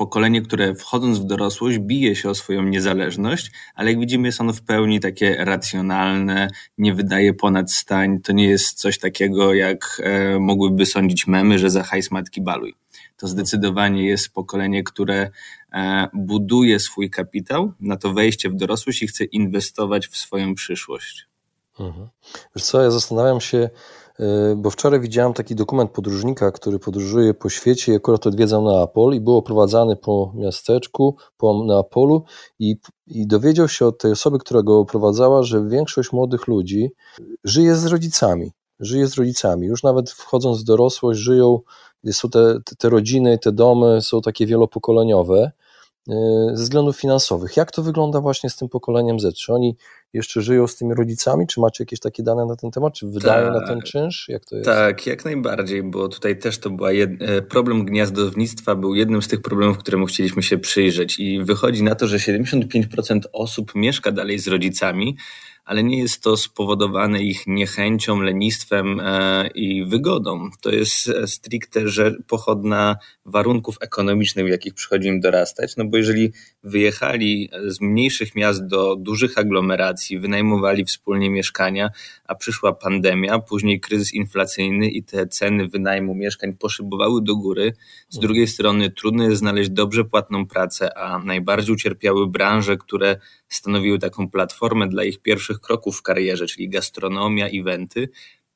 pokolenie, 0.00 0.42
które 0.42 0.74
wchodząc 0.74 1.18
w 1.18 1.24
dorosłość 1.24 1.78
bije 1.78 2.16
się 2.16 2.30
o 2.30 2.34
swoją 2.34 2.62
niezależność, 2.62 3.50
ale 3.74 3.90
jak 3.90 4.00
widzimy 4.00 4.28
jest 4.28 4.40
ono 4.40 4.52
w 4.52 4.62
pełni 4.62 5.00
takie 5.00 5.36
racjonalne, 5.44 6.48
nie 6.78 6.94
wydaje 6.94 7.34
ponad 7.34 7.72
stań, 7.72 8.20
to 8.20 8.32
nie 8.32 8.48
jest 8.48 8.78
coś 8.78 8.98
takiego 8.98 9.54
jak 9.54 10.02
e, 10.04 10.38
mogłyby 10.38 10.86
sądzić 10.86 11.26
memy, 11.26 11.58
że 11.58 11.70
za 11.70 11.82
hajs 11.82 12.10
matki 12.10 12.40
baluj. 12.42 12.74
To 13.16 13.28
zdecydowanie 13.28 14.06
jest 14.06 14.32
pokolenie, 14.32 14.82
które 14.84 15.30
e, 15.72 16.08
buduje 16.12 16.80
swój 16.80 17.10
kapitał 17.10 17.72
na 17.80 17.96
to 17.96 18.12
wejście 18.12 18.50
w 18.50 18.54
dorosłość 18.54 19.02
i 19.02 19.06
chce 19.06 19.24
inwestować 19.24 20.06
w 20.06 20.16
swoją 20.16 20.54
przyszłość. 20.54 21.26
Mhm. 21.80 22.08
Wiesz 22.56 22.64
co, 22.64 22.82
ja 22.82 22.90
zastanawiam 22.90 23.40
się, 23.40 23.70
bo 24.56 24.70
wczoraj 24.70 25.00
widziałem 25.00 25.32
taki 25.32 25.54
dokument 25.54 25.90
podróżnika, 25.90 26.52
który 26.52 26.78
podróżuje 26.78 27.34
po 27.34 27.48
świecie 27.48 27.92
i 27.92 27.96
akurat 27.96 28.26
odwiedzał 28.26 28.64
Neapol 28.64 29.14
i 29.14 29.20
był 29.20 29.36
oprowadzany 29.36 29.96
po 29.96 30.32
miasteczku, 30.34 31.16
po 31.36 31.64
Neapolu 31.64 32.24
i, 32.58 32.76
i 33.06 33.26
dowiedział 33.26 33.68
się 33.68 33.86
od 33.86 33.98
tej 33.98 34.12
osoby, 34.12 34.38
która 34.38 34.62
go 34.62 34.78
oprowadzała, 34.78 35.42
że 35.42 35.68
większość 35.68 36.12
młodych 36.12 36.46
ludzi 36.48 36.90
żyje 37.44 37.76
z 37.76 37.86
rodzicami. 37.86 38.52
Żyje 38.80 39.06
z 39.06 39.14
rodzicami. 39.14 39.66
Już 39.66 39.82
nawet 39.82 40.10
wchodząc 40.10 40.60
w 40.60 40.64
dorosłość, 40.64 41.20
żyją, 41.20 41.60
są 42.12 42.30
te, 42.30 42.58
te 42.78 42.88
rodziny, 42.88 43.38
te 43.38 43.52
domy 43.52 44.02
są 44.02 44.20
takie 44.20 44.46
wielopokoleniowe 44.46 45.52
e, 46.08 46.14
ze 46.54 46.62
względów 46.62 46.96
finansowych. 46.96 47.56
Jak 47.56 47.72
to 47.72 47.82
wygląda 47.82 48.20
właśnie 48.20 48.50
z 48.50 48.56
tym 48.56 48.68
pokoleniem 48.68 49.20
Z? 49.20 49.36
Czy 49.36 49.54
oni 49.54 49.76
jeszcze 50.12 50.42
żyją 50.42 50.66
z 50.66 50.76
tymi 50.76 50.94
rodzicami? 50.94 51.46
Czy 51.46 51.60
macie 51.60 51.82
jakieś 51.84 52.00
takie 52.00 52.22
dane 52.22 52.46
na 52.46 52.56
ten 52.56 52.70
temat? 52.70 52.94
Czy 52.94 53.06
wydają 53.06 53.52
tak, 53.52 53.60
na 53.60 53.66
ten 53.66 53.76
tak. 53.76 53.86
czynsz? 53.86 54.26
Jak 54.28 54.44
to 54.44 54.56
jest? 54.56 54.66
Tak, 54.66 55.06
jak 55.06 55.24
najbardziej, 55.24 55.82
bo 55.82 56.08
tutaj 56.08 56.38
też 56.38 56.58
to 56.58 56.70
była 56.70 56.92
jed... 56.92 57.10
E, 57.22 57.42
problem 57.42 57.84
gniazdownictwa 57.84 58.74
był 58.74 58.94
jednym 58.94 59.22
z 59.22 59.28
tych 59.28 59.42
problemów, 59.42 59.78
któremu 59.78 60.06
chcieliśmy 60.06 60.42
się 60.42 60.58
przyjrzeć 60.58 61.18
i 61.18 61.44
wychodzi 61.44 61.82
na 61.82 61.94
to, 61.94 62.06
że 62.06 62.16
75% 62.16 63.20
osób 63.32 63.74
mieszka 63.74 64.12
dalej 64.12 64.38
z 64.38 64.48
rodzicami, 64.48 65.16
ale 65.64 65.82
nie 65.82 65.98
jest 65.98 66.22
to 66.22 66.36
spowodowane 66.36 67.22
ich 67.22 67.46
niechęcią, 67.46 68.20
lenistwem 68.20 69.00
e, 69.00 69.48
i 69.54 69.84
wygodą. 69.84 70.50
To 70.62 70.70
jest 70.70 71.08
e, 71.08 71.26
stricte 71.26 71.88
że 71.88 72.14
pochodna 72.26 72.96
warunków 73.24 73.76
ekonomicznych, 73.80 74.46
w 74.46 74.48
jakich 74.48 74.74
przychodzi 74.74 75.08
im 75.08 75.20
dorastać. 75.20 75.76
No 75.76 75.84
bo 75.84 75.96
jeżeli 75.96 76.32
wyjechali 76.62 77.50
z 77.66 77.80
mniejszych 77.80 78.34
miast 78.34 78.66
do 78.66 78.96
dużych 78.96 79.38
aglomeracji, 79.38 79.99
wynajmowali 80.20 80.84
wspólnie 80.84 81.30
mieszkania, 81.30 81.90
a 82.24 82.34
przyszła 82.34 82.72
pandemia, 82.72 83.38
później 83.38 83.80
kryzys 83.80 84.14
inflacyjny 84.14 84.88
i 84.88 85.02
te 85.02 85.26
ceny 85.26 85.68
wynajmu 85.68 86.14
mieszkań 86.14 86.52
poszybowały 86.52 87.22
do 87.22 87.36
góry. 87.36 87.72
Z 88.08 88.18
drugiej 88.18 88.46
strony 88.46 88.90
trudno 88.90 89.24
jest 89.24 89.38
znaleźć 89.38 89.70
dobrze 89.70 90.04
płatną 90.04 90.46
pracę, 90.46 90.98
a 90.98 91.18
najbardziej 91.18 91.74
ucierpiały 91.74 92.26
branże, 92.26 92.76
które 92.76 93.20
stanowiły 93.48 93.98
taką 93.98 94.30
platformę 94.30 94.88
dla 94.88 95.04
ich 95.04 95.22
pierwszych 95.22 95.60
kroków 95.60 95.98
w 95.98 96.02
karierze, 96.02 96.46
czyli 96.46 96.68
gastronomia, 96.68 97.46
eventy, 97.46 98.08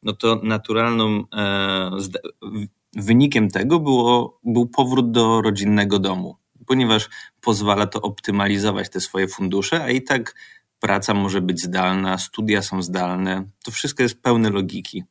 no 0.02 0.12
to 0.12 0.40
naturalną 0.42 1.24
e, 1.32 1.90
wynikiem 2.96 3.50
tego 3.50 3.80
było, 3.80 4.40
był 4.44 4.66
powrót 4.66 5.10
do 5.10 5.42
rodzinnego 5.42 5.98
domu, 5.98 6.36
ponieważ 6.66 7.08
pozwala 7.40 7.86
to 7.86 8.00
optymalizować 8.00 8.90
te 8.90 9.00
swoje 9.00 9.28
fundusze, 9.28 9.82
a 9.82 9.90
i 9.90 10.02
tak 10.02 10.34
praca 10.84 11.14
może 11.14 11.40
być 11.40 11.62
zdalna, 11.62 12.18
studia 12.18 12.62
są 12.62 12.82
zdalne, 12.82 13.44
to 13.64 13.70
wszystko 13.70 14.02
jest 14.02 14.22
pełne 14.22 14.50
logiki. 14.50 15.04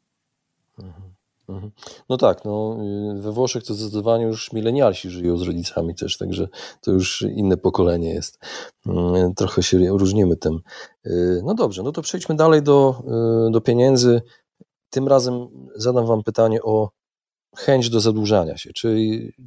Mhm. 0.79 1.13
Mhm. 1.49 1.71
No 2.09 2.17
tak, 2.17 2.45
no, 2.45 2.77
we 3.15 3.31
Włoszech 3.31 3.63
to 3.63 3.73
zdecydowanie 3.73 4.25
już 4.25 4.53
milenialsi 4.53 5.09
żyją 5.09 5.37
z 5.37 5.41
rodzicami 5.41 5.95
też, 5.95 6.17
także 6.17 6.47
to 6.81 6.91
już 6.91 7.21
inne 7.21 7.57
pokolenie 7.57 8.13
jest. 8.13 8.39
Mm, 8.85 9.33
trochę 9.35 9.63
się 9.63 9.77
różnimy 9.77 10.37
tym. 10.37 10.59
Y, 11.05 11.41
no 11.45 11.53
dobrze, 11.53 11.83
no 11.83 11.91
to 11.91 12.01
przejdźmy 12.01 12.35
dalej 12.35 12.63
do, 12.63 13.03
y, 13.47 13.51
do 13.51 13.61
pieniędzy. 13.61 14.21
Tym 14.89 15.07
razem 15.07 15.47
zadam 15.75 16.05
Wam 16.05 16.23
pytanie 16.23 16.63
o 16.63 16.89
chęć 17.55 17.89
do 17.89 17.99
zadłużania 17.99 18.57
się. 18.57 18.73
Czy, 18.73 18.97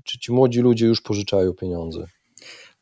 czy 0.05 0.19
ci 0.19 0.33
młodzi 0.33 0.61
ludzie 0.61 0.87
już 0.87 1.01
pożyczają 1.01 1.53
pieniądze? 1.53 2.07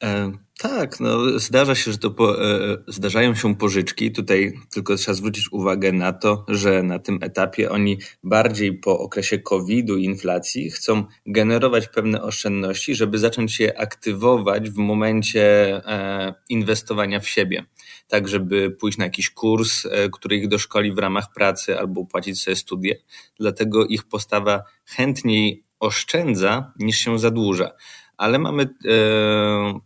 E, 0.03 0.33
tak, 0.59 1.01
no 1.01 1.39
zdarza 1.39 1.75
się, 1.75 1.93
że 1.93 1.99
to 1.99 2.11
po, 2.11 2.45
e, 2.45 2.77
zdarzają 2.89 3.35
się 3.35 3.57
pożyczki. 3.57 4.13
Tutaj 4.13 4.53
tylko 4.73 4.97
trzeba 4.97 5.15
zwrócić 5.15 5.53
uwagę 5.53 5.93
na 5.93 6.13
to, 6.13 6.45
że 6.49 6.83
na 6.83 6.99
tym 6.99 7.19
etapie 7.23 7.71
oni 7.71 7.99
bardziej 8.23 8.79
po 8.79 8.99
okresie 8.99 9.39
COVID-u 9.39 9.97
i 9.97 10.05
inflacji 10.05 10.71
chcą 10.71 11.05
generować 11.27 11.89
pewne 11.89 12.23
oszczędności, 12.23 12.95
żeby 12.95 13.19
zacząć 13.19 13.61
je 13.61 13.79
aktywować 13.79 14.71
w 14.71 14.77
momencie 14.77 15.43
e, 15.87 16.35
inwestowania 16.49 17.21
w 17.21 17.29
siebie. 17.29 17.65
Tak, 18.09 18.29
żeby 18.29 18.71
pójść 18.71 18.99
na 18.99 19.05
jakiś 19.05 19.31
kurs, 19.31 19.87
który 20.13 20.37
ich 20.37 20.49
doszkoli 20.49 20.93
w 20.93 20.99
ramach 20.99 21.33
pracy 21.35 21.79
albo 21.79 22.01
opłacić 22.01 22.43
sobie 22.43 22.57
studie. 22.57 22.99
Dlatego 23.41 23.87
ich 23.87 24.05
postawa 24.05 24.63
chętniej 24.85 25.63
oszczędza 25.81 26.73
niż 26.79 26.97
się 26.97 27.19
zadłuża 27.19 27.71
ale 28.17 28.39
mamy 28.39 28.63
e, 28.63 28.69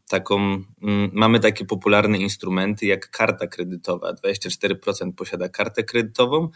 taką, 0.08 0.36
m, 0.36 0.64
mm, 0.82 1.10
mamy 1.12 1.40
takie 1.40 1.64
popularne 1.64 2.18
instrumenty 2.18 2.86
jak 2.86 3.10
karta 3.10 3.46
kredytowa. 3.46 4.12
24% 4.12 5.12
posiada 5.12 5.48
kartę 5.48 5.84
kredytową, 5.84 6.48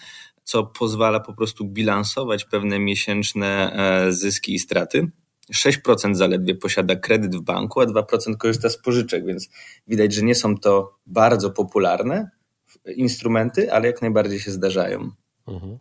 co 0.44 0.64
pozwala 0.64 1.20
po 1.20 1.34
prostu 1.34 1.64
bilansować 1.64 2.44
pewne 2.44 2.78
miesięczne 2.78 3.72
e, 4.06 4.12
zyski 4.12 4.54
i 4.54 4.58
straty. 4.58 5.10
6% 5.54 6.14
zaledwie 6.14 6.54
posiada 6.54 6.96
kredyt 6.96 7.36
w 7.36 7.40
banku, 7.40 7.80
a 7.80 7.84
2% 7.84 8.36
korzysta 8.36 8.68
z 8.68 8.78
pożyczek, 8.78 9.26
więc 9.26 9.48
widać, 9.88 10.14
że 10.14 10.22
nie 10.22 10.34
są 10.34 10.58
to 10.58 10.98
bardzo 11.06 11.50
popularne 11.50 12.30
instrumenty, 12.96 13.72
ale 13.72 13.86
jak 13.86 14.02
najbardziej 14.02 14.40
się 14.40 14.50
zdarzają. 14.50 15.10
Mhm. 15.48 15.78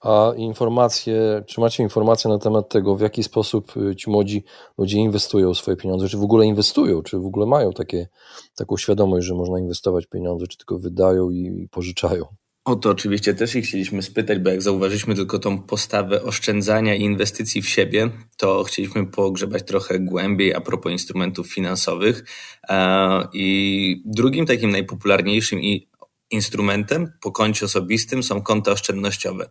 A 0.00 0.32
informacje, 0.36 1.44
czy 1.46 1.60
macie 1.60 1.82
informacje 1.82 2.30
na 2.30 2.38
temat 2.38 2.68
tego, 2.68 2.96
w 2.96 3.00
jaki 3.00 3.22
sposób 3.22 3.76
y, 3.76 3.96
ci 3.96 4.10
młodzi 4.10 4.44
ludzie 4.78 4.98
inwestują 4.98 5.54
swoje 5.54 5.76
pieniądze, 5.76 6.08
czy 6.08 6.16
w 6.16 6.22
ogóle 6.22 6.46
inwestują, 6.46 7.02
czy 7.02 7.18
w 7.18 7.26
ogóle 7.26 7.46
mają 7.46 7.72
takie, 7.72 8.08
taką 8.54 8.76
świadomość, 8.76 9.26
że 9.26 9.34
można 9.34 9.58
inwestować 9.58 10.06
pieniądze, 10.06 10.46
czy 10.46 10.58
tylko 10.58 10.78
wydają 10.78 11.30
i 11.30 11.68
pożyczają? 11.70 12.24
O 12.66 12.76
to 12.76 12.90
oczywiście 12.90 13.34
też 13.34 13.54
ich 13.54 13.64
chcieliśmy 13.64 14.02
spytać, 14.02 14.38
bo 14.38 14.50
jak 14.50 14.62
zauważyliśmy 14.62 15.14
tylko 15.14 15.38
tą 15.38 15.62
postawę 15.62 16.22
oszczędzania 16.22 16.94
i 16.94 17.02
inwestycji 17.02 17.62
w 17.62 17.68
siebie, 17.68 18.10
to 18.36 18.64
chcieliśmy 18.64 19.06
pogrzebać 19.06 19.62
trochę 19.66 19.98
głębiej 19.98 20.54
a 20.54 20.60
propos 20.60 20.92
instrumentów 20.92 21.52
finansowych. 21.52 22.24
E, 22.68 23.28
I 23.32 24.02
drugim 24.04 24.46
takim 24.46 24.70
najpopularniejszym 24.70 25.62
i 25.62 25.88
instrumentem 26.30 27.12
po 27.20 27.32
koncie 27.32 27.66
osobistym 27.66 28.22
są 28.22 28.42
konta 28.42 28.72
oszczędnościowe. 28.72 29.50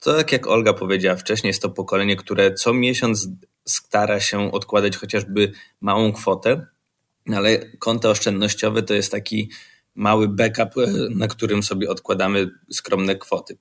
To 0.00 0.16
tak 0.16 0.32
jak 0.32 0.46
Olga 0.46 0.72
powiedziała 0.72 1.16
wcześniej, 1.16 1.48
jest 1.48 1.62
to 1.62 1.70
pokolenie, 1.70 2.16
które 2.16 2.54
co 2.54 2.74
miesiąc 2.74 3.28
stara 3.64 4.20
się 4.20 4.52
odkładać 4.52 4.96
chociażby 4.96 5.52
małą 5.80 6.12
kwotę, 6.12 6.66
ale 7.34 7.58
konta 7.78 8.10
oszczędnościowe 8.10 8.82
to 8.82 8.94
jest 8.94 9.12
taki 9.12 9.50
mały 9.96 10.28
backup, 10.28 10.78
e, 10.78 10.86
na 11.10 11.28
którym 11.28 11.62
sobie 11.62 11.90
odkładamy 11.90 12.50
skromne 12.70 13.16
kwoty. 13.16 13.58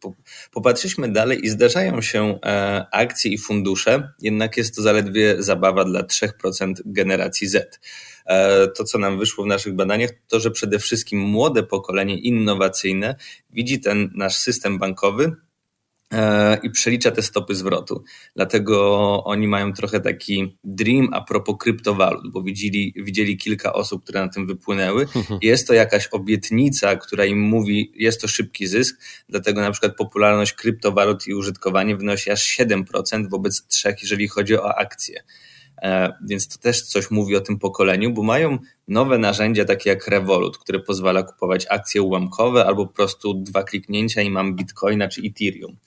Popatrzyliśmy 0.51 1.11
dalej 1.11 1.45
i 1.45 1.49
zdarzają 1.49 2.01
się 2.01 2.39
e, 2.45 2.85
akcje 2.91 3.31
i 3.31 3.37
fundusze, 3.37 4.13
jednak 4.21 4.57
jest 4.57 4.75
to 4.75 4.81
zaledwie 4.81 5.43
zabawa 5.43 5.85
dla 5.85 6.03
3% 6.03 6.73
generacji 6.85 7.47
Z. 7.47 7.79
E, 8.25 8.67
to, 8.67 8.83
co 8.83 8.97
nam 8.97 9.19
wyszło 9.19 9.43
w 9.43 9.47
naszych 9.47 9.75
badaniach, 9.75 10.09
to, 10.27 10.39
że 10.39 10.51
przede 10.51 10.79
wszystkim 10.79 11.19
młode 11.19 11.63
pokolenie 11.63 12.17
innowacyjne 12.17 13.15
widzi 13.49 13.79
ten 13.79 14.11
nasz 14.15 14.35
system 14.35 14.77
bankowy 14.77 15.35
E, 16.13 16.57
i 16.63 16.69
przelicza 16.69 17.11
te 17.11 17.21
stopy 17.21 17.55
zwrotu. 17.55 18.03
Dlatego 18.35 19.23
oni 19.23 19.47
mają 19.47 19.73
trochę 19.73 19.99
taki 19.99 20.57
dream 20.63 21.09
a 21.13 21.21
propos 21.21 21.55
kryptowalut, 21.59 22.31
bo 22.31 22.43
widzieli, 22.43 22.93
widzieli 22.97 23.37
kilka 23.37 23.73
osób, 23.73 24.03
które 24.03 24.21
na 24.21 24.29
tym 24.29 24.47
wypłynęły. 24.47 25.07
Jest 25.41 25.67
to 25.67 25.73
jakaś 25.73 26.07
obietnica, 26.07 26.95
która 26.95 27.25
im 27.25 27.39
mówi, 27.39 27.91
jest 27.95 28.21
to 28.21 28.27
szybki 28.27 28.67
zysk, 28.67 29.01
dlatego 29.29 29.61
na 29.61 29.71
przykład 29.71 29.95
popularność 29.95 30.53
kryptowalut 30.53 31.27
i 31.27 31.33
użytkowanie 31.33 31.95
wynosi 31.95 32.31
aż 32.31 32.57
7% 32.57 33.29
wobec 33.29 33.67
3%, 33.67 33.93
jeżeli 34.01 34.27
chodzi 34.27 34.57
o 34.57 34.77
akcje. 34.77 35.23
E, 35.81 36.13
więc 36.25 36.47
to 36.47 36.59
też 36.59 36.81
coś 36.81 37.11
mówi 37.11 37.35
o 37.35 37.41
tym 37.41 37.59
pokoleniu, 37.59 38.13
bo 38.13 38.23
mają 38.23 38.57
nowe 38.87 39.17
narzędzia 39.17 39.65
takie 39.65 39.89
jak 39.89 40.07
Revolut, 40.07 40.57
które 40.57 40.79
pozwala 40.79 41.23
kupować 41.23 41.65
akcje 41.69 42.01
ułamkowe 42.01 42.65
albo 42.65 42.87
po 42.87 42.93
prostu 42.93 43.33
dwa 43.33 43.63
kliknięcia 43.63 44.21
i 44.21 44.29
mam 44.29 44.55
Bitcoina 44.55 45.07
czy 45.07 45.21
Ethereum. 45.21 45.77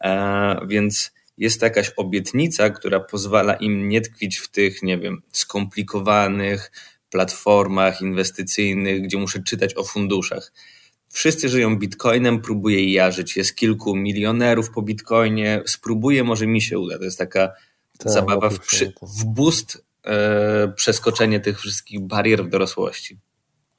E, 0.00 0.66
więc 0.66 1.12
jest 1.38 1.60
to 1.60 1.66
jakaś 1.66 1.92
obietnica, 1.96 2.70
która 2.70 3.00
pozwala 3.00 3.54
im 3.54 3.88
nie 3.88 4.00
tkwić 4.00 4.38
w 4.38 4.50
tych, 4.50 4.82
nie 4.82 4.98
wiem, 4.98 5.22
skomplikowanych 5.32 6.72
platformach 7.10 8.00
inwestycyjnych, 8.00 9.02
gdzie 9.02 9.18
muszę 9.18 9.42
czytać 9.42 9.76
o 9.76 9.84
funduszach. 9.84 10.52
Wszyscy 11.08 11.48
żyją 11.48 11.76
bitcoinem, 11.76 12.40
próbuję 12.40 12.92
ja 12.92 13.10
żyć. 13.10 13.36
Jest 13.36 13.56
kilku 13.56 13.96
milionerów 13.96 14.70
po 14.70 14.82
bitcoinie, 14.82 15.62
spróbuję, 15.66 16.24
może 16.24 16.46
mi 16.46 16.62
się 16.62 16.78
uda. 16.78 16.98
To 16.98 17.04
jest 17.04 17.18
taka 17.18 17.52
tak, 18.04 18.12
zabawa 18.12 18.50
w, 18.50 18.60
przy, 18.60 18.92
w 19.02 19.24
boost 19.24 19.84
e, 20.04 20.72
przeskoczenie 20.76 21.40
tych 21.40 21.60
wszystkich 21.60 22.00
barier 22.00 22.44
w 22.44 22.48
dorosłości. 22.48 23.18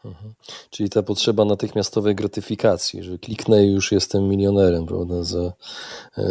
Mhm. 0.06 0.34
Czyli 0.70 0.90
ta 0.90 1.04
potrzeba 1.04 1.46
natychmiastowej 1.46 2.16
gratyfikacji, 2.16 3.04
że 3.04 3.18
kliknę 3.18 3.66
i 3.66 3.72
już 3.72 3.92
jestem 3.92 4.30
milionerem, 4.30 4.86
prawda? 4.86 5.24
Za, 5.24 5.54
e, 6.18 6.24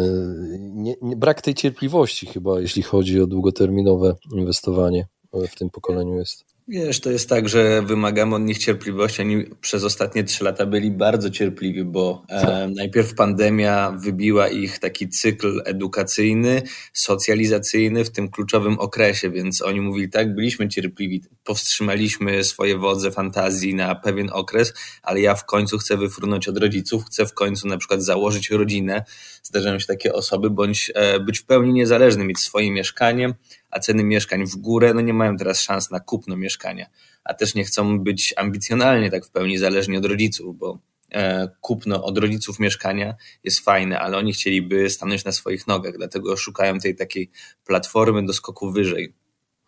nie, 0.59 0.95
nie, 1.01 1.15
brak 1.15 1.41
tej 1.41 1.53
cierpliwości 1.55 2.25
chyba, 2.25 2.61
jeśli 2.61 2.83
chodzi 2.83 3.21
o 3.21 3.27
długoterminowe 3.27 4.15
inwestowanie 4.31 5.07
w 5.33 5.55
tym 5.55 5.69
pokoleniu 5.69 6.15
jest. 6.15 6.52
Wiesz, 6.67 6.99
to 6.99 7.11
jest 7.11 7.29
tak, 7.29 7.49
że 7.49 7.81
wymagamy 7.81 8.35
od 8.35 8.41
nich 8.41 8.57
cierpliwości. 8.57 9.21
Oni 9.21 9.43
przez 9.61 9.83
ostatnie 9.83 10.23
trzy 10.23 10.43
lata 10.43 10.65
byli 10.65 10.91
bardzo 10.91 11.29
cierpliwi, 11.29 11.83
bo 11.83 12.23
e, 12.29 12.69
najpierw 12.75 13.15
pandemia 13.15 13.91
wybiła 13.91 14.47
ich 14.47 14.79
taki 14.79 15.09
cykl 15.09 15.61
edukacyjny, 15.65 16.61
socjalizacyjny 16.93 18.05
w 18.05 18.11
tym 18.11 18.29
kluczowym 18.29 18.79
okresie, 18.79 19.29
więc 19.29 19.61
oni 19.61 19.81
mówili 19.81 20.09
tak, 20.09 20.35
byliśmy 20.35 20.69
cierpliwi, 20.69 21.21
powstrzymaliśmy 21.43 22.43
swoje 22.43 22.77
wodze 22.77 23.11
fantazji 23.11 23.75
na 23.75 23.95
pewien 23.95 24.29
okres, 24.33 24.73
ale 25.01 25.21
ja 25.21 25.35
w 25.35 25.45
końcu 25.45 25.77
chcę 25.77 25.97
wyfrunąć 25.97 26.47
od 26.47 26.57
rodziców, 26.57 27.05
chcę 27.05 27.25
w 27.25 27.33
końcu 27.33 27.67
na 27.67 27.77
przykład 27.77 28.03
założyć 28.03 28.49
rodzinę. 28.49 29.03
Zdarzają 29.43 29.79
się 29.79 29.87
takie 29.87 30.13
osoby, 30.13 30.49
bądź 30.49 30.91
e, 30.95 31.19
być 31.19 31.39
w 31.39 31.45
pełni 31.45 31.73
niezależny, 31.73 32.25
mieć 32.25 32.39
swoje 32.39 32.71
mieszkanie, 32.71 33.33
a 33.73 33.79
ceny 33.79 34.03
mieszkań 34.03 34.45
w 34.45 34.55
górę, 34.55 34.93
no 34.93 35.01
nie 35.01 35.13
mają 35.13 35.37
teraz 35.37 35.61
szans 35.61 35.91
na 35.91 35.99
kupno 35.99 36.35
mieszkania, 36.35 36.85
a 37.23 37.33
też 37.33 37.55
nie 37.55 37.63
chcą 37.63 37.99
być 37.99 38.33
ambicjonalnie 38.37 39.11
tak 39.11 39.25
w 39.25 39.29
pełni 39.29 39.57
zależni 39.57 39.97
od 39.97 40.05
rodziców, 40.05 40.57
bo 40.57 40.79
e, 41.11 41.49
kupno 41.61 42.03
od 42.03 42.17
rodziców 42.17 42.59
mieszkania 42.59 43.15
jest 43.43 43.59
fajne, 43.59 43.99
ale 43.99 44.17
oni 44.17 44.33
chcieliby 44.33 44.89
stanąć 44.89 45.25
na 45.25 45.31
swoich 45.31 45.67
nogach, 45.67 45.97
dlatego 45.97 46.37
szukają 46.37 46.79
tej 46.79 46.95
takiej 46.95 47.31
platformy 47.65 48.25
do 48.25 48.33
skoku 48.33 48.71
wyżej. 48.71 49.13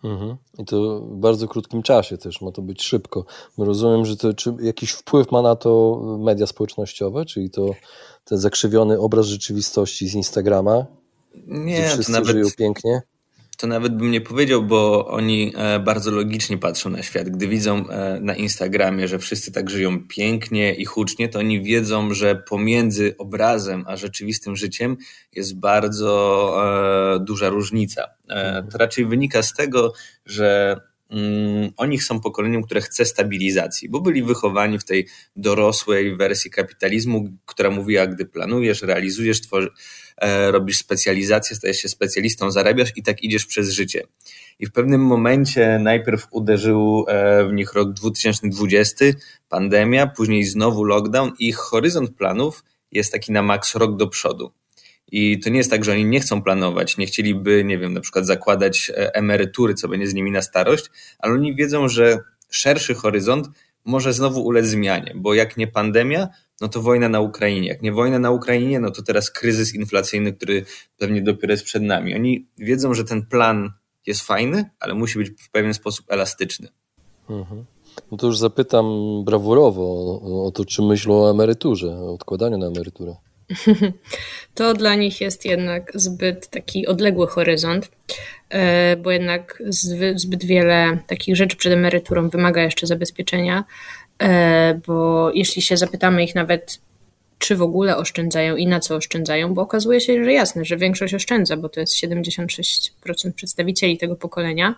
Mhm. 0.04 0.38
I 0.60 0.66
to 0.66 1.00
w 1.00 1.16
bardzo 1.16 1.48
krótkim 1.48 1.84
czasie 1.84 2.18
też 2.18 2.42
ma 2.42 2.52
to 2.52 2.62
być 2.62 2.84
szybko. 2.84 3.26
Rozumiem, 3.58 4.06
że 4.06 4.18
to 4.18 4.34
czy 4.34 4.54
jakiś 4.62 4.92
wpływ 4.92 5.32
ma 5.32 5.42
na 5.42 5.56
to 5.56 6.02
media 6.20 6.48
społecznościowe, 6.48 7.26
czyli 7.26 7.50
to 7.50 7.76
ten 8.26 8.38
zakrzywiony 8.38 9.00
obraz 9.00 9.26
rzeczywistości 9.26 10.08
z 10.08 10.14
Instagrama. 10.14 10.86
Nie, 11.48 11.88
wszyscy 11.88 12.06
to 12.06 12.12
nawet, 12.12 12.28
żyją 12.28 12.48
pięknie 12.58 13.02
to 13.56 13.68
nawet 13.68 13.96
bym 13.96 14.12
nie 14.12 14.22
powiedział, 14.22 14.64
bo 14.64 15.08
oni 15.08 15.54
e, 15.58 15.80
bardzo 15.80 16.12
logicznie 16.12 16.58
patrzą 16.58 16.90
na 16.90 17.04
świat. 17.04 17.30
Gdy 17.30 17.48
widzą 17.48 17.90
e, 17.90 18.20
na 18.22 18.36
Instagramie, 18.36 19.08
że 19.08 19.20
wszyscy 19.20 19.52
tak 19.52 19.70
żyją 19.70 20.08
pięknie 20.08 20.76
i 20.76 20.86
hucznie, 20.86 21.30
to 21.30 21.40
oni 21.40 21.62
wiedzą, 21.62 22.14
że 22.14 22.36
pomiędzy 22.36 23.16
obrazem 23.18 23.86
a 23.88 23.98
rzeczywistym 23.98 24.56
życiem 24.56 24.98
jest 25.32 25.60
bardzo 25.60 26.56
e, 27.16 27.20
duża 27.20 27.50
różnica. 27.50 28.04
To 28.72 28.78
raczej 28.78 29.06
wynika 29.06 29.44
z 29.44 29.54
tego, 29.54 29.94
że 30.26 30.80
oni 31.78 32.00
są 32.00 32.20
pokoleniem, 32.20 32.64
które 32.64 32.82
chce 32.82 33.06
stabilizacji, 33.06 33.90
bo 33.90 34.02
byli 34.02 34.24
wychowani 34.24 34.80
w 34.80 34.84
tej 34.84 35.08
dorosłej 35.36 36.16
wersji 36.16 36.52
kapitalizmu, 36.52 37.30
która 37.46 37.70
mówiła, 37.70 38.08
gdy 38.08 38.26
planujesz, 38.26 38.82
realizujesz, 38.82 39.42
tworzysz 39.42 39.72
E, 40.18 40.52
robisz 40.52 40.78
specjalizację, 40.78 41.56
stajesz 41.56 41.78
się 41.78 41.90
specjalistą, 41.90 42.52
zarabiasz 42.52 42.92
i 42.96 43.04
tak 43.04 43.24
idziesz 43.24 43.46
przez 43.46 43.70
życie. 43.70 44.04
I 44.60 44.66
w 44.66 44.72
pewnym 44.72 45.02
momencie 45.02 45.80
najpierw 45.80 46.28
uderzył 46.32 47.06
e, 47.08 47.46
w 47.46 47.54
nich 47.54 47.74
rok 47.74 47.94
2020, 47.94 49.06
pandemia, 49.50 50.08
później 50.08 50.44
znowu 50.44 50.84
lockdown 50.84 51.32
i 51.40 51.48
ich 51.48 51.58
horyzont 51.58 52.16
planów 52.16 52.64
jest 52.92 53.12
taki 53.12 53.32
na 53.32 53.42
maks 53.42 53.76
rok 53.76 53.96
do 53.96 54.08
przodu. 54.08 54.52
I 55.12 55.40
to 55.40 55.50
nie 55.50 55.58
jest 55.58 55.72
tak, 55.72 55.86
że 55.86 55.92
oni 55.92 56.06
nie 56.06 56.20
chcą 56.20 56.42
planować, 56.42 56.98
nie 56.98 57.06
chcieliby, 57.06 57.64
nie 57.64 57.78
wiem, 57.78 57.94
na 57.94 58.02
przykład 58.02 58.26
zakładać 58.26 58.92
e, 58.96 59.16
emerytury, 59.16 59.74
co 59.74 59.88
będzie 59.88 60.08
z 60.08 60.14
nimi 60.14 60.32
na 60.32 60.42
starość, 60.42 60.86
ale 61.20 61.34
oni 61.34 61.56
wiedzą, 61.56 61.88
że 61.88 62.20
szerszy 62.50 62.96
horyzont 62.96 63.48
może 63.86 64.14
znowu 64.14 64.42
ulec 64.46 64.66
zmianie, 64.66 65.14
bo 65.16 65.34
jak 65.34 65.58
nie 65.58 65.68
pandemia, 65.68 66.28
no 66.62 66.68
to 66.68 66.82
wojna 66.82 67.10
na 67.10 67.20
Ukrainie. 67.20 67.68
Jak 67.68 67.82
nie 67.82 67.92
wojna 67.92 68.20
na 68.20 68.32
Ukrainie, 68.32 68.80
no 68.80 68.92
to 68.92 69.04
teraz 69.04 69.32
kryzys 69.32 69.76
inflacyjny, 69.76 70.34
który 70.34 70.66
pewnie 70.98 71.22
dopiero 71.22 71.54
jest 71.54 71.64
przed 71.64 71.84
nami. 71.84 72.16
Oni 72.16 72.48
wiedzą, 72.58 72.94
że 72.94 73.04
ten 73.04 73.26
plan 73.26 73.72
jest 74.06 74.22
fajny, 74.22 74.70
ale 74.80 74.94
musi 74.94 75.18
być 75.18 75.30
w 75.30 75.50
pewien 75.50 75.74
sposób 75.74 76.06
elastyczny. 76.10 76.68
Mhm. 77.30 77.66
No 78.12 78.18
to 78.18 78.28
już 78.28 78.38
zapytam 78.38 78.86
brawurowo 79.26 79.84
o, 80.46 80.52
to, 80.52 80.66
czy 80.66 80.82
myślą 80.82 81.24
o 81.24 81.32
emeryturze, 81.32 81.88
o 81.88 82.14
odkładaniu 82.14 82.58
na 82.58 82.68
emeryturę. 82.68 83.16
To 84.56 84.74
dla 84.74 84.96
nich 84.96 85.22
jest 85.22 85.46
jednak 85.46 85.92
zbyt 85.96 86.48
taki 86.48 86.88
odległy 86.88 87.28
horyzont, 87.28 87.92
e, 88.50 88.96
bo 88.96 89.12
jednak 89.12 89.64
zbyt 90.16 90.46
wiele 90.46 90.98
takich 91.08 91.36
rzeczy 91.36 91.58
przed 91.58 91.74
emeryturą 91.74 92.30
wymaga 92.30 92.62
jeszcze 92.62 92.88
zabezpieczenia, 92.88 93.64
E, 94.20 94.80
bo 94.88 95.32
jeśli 95.34 95.62
się 95.62 95.78
zapytamy 95.78 96.24
ich 96.24 96.36
nawet, 96.36 96.80
czy 97.40 97.56
w 97.56 97.62
ogóle 97.62 97.98
oszczędzają 97.98 98.56
i 98.56 98.68
na 98.68 98.80
co 98.80 98.96
oszczędzają, 98.96 99.54
bo 99.54 99.62
okazuje 99.62 100.02
się, 100.02 100.24
że 100.24 100.34
jasne, 100.34 100.66
że 100.66 100.78
większość 100.78 101.14
oszczędza, 101.14 101.58
bo 101.58 101.70
to 101.70 101.80
jest 101.80 101.96
76% 101.96 103.32
przedstawicieli 103.36 103.98
tego 103.98 104.16
pokolenia, 104.16 104.76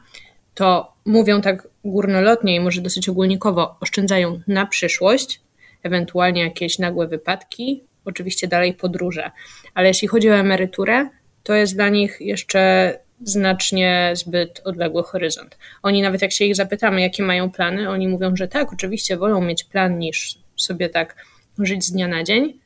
to 0.53 0.93
mówią 1.05 1.41
tak 1.41 1.67
górnolotnie 1.85 2.55
i 2.55 2.59
może 2.59 2.81
dosyć 2.81 3.09
ogólnikowo, 3.09 3.75
oszczędzają 3.79 4.41
na 4.47 4.65
przyszłość, 4.65 5.41
ewentualnie 5.83 6.41
jakieś 6.41 6.79
nagłe 6.79 7.07
wypadki, 7.07 7.83
oczywiście 8.07 8.47
dalej 8.47 8.73
podróże. 8.73 9.31
Ale 9.73 9.87
jeśli 9.87 10.07
chodzi 10.07 10.29
o 10.29 10.35
emeryturę, 10.35 11.09
to 11.43 11.53
jest 11.53 11.75
dla 11.75 11.89
nich 11.89 12.17
jeszcze 12.19 12.93
znacznie 13.21 14.11
zbyt 14.15 14.61
odległy 14.65 15.03
horyzont. 15.03 15.57
Oni 15.83 16.01
nawet 16.01 16.21
jak 16.21 16.31
się 16.31 16.45
ich 16.45 16.55
zapytamy, 16.55 17.01
jakie 17.01 17.23
mają 17.23 17.51
plany, 17.51 17.89
oni 17.89 18.07
mówią, 18.07 18.35
że 18.35 18.47
tak, 18.47 18.73
oczywiście 18.73 19.17
wolą 19.17 19.41
mieć 19.41 19.63
plan 19.63 19.99
niż 19.99 20.39
sobie 20.55 20.89
tak 20.89 21.25
żyć 21.59 21.85
z 21.85 21.91
dnia 21.91 22.07
na 22.07 22.23
dzień, 22.23 22.59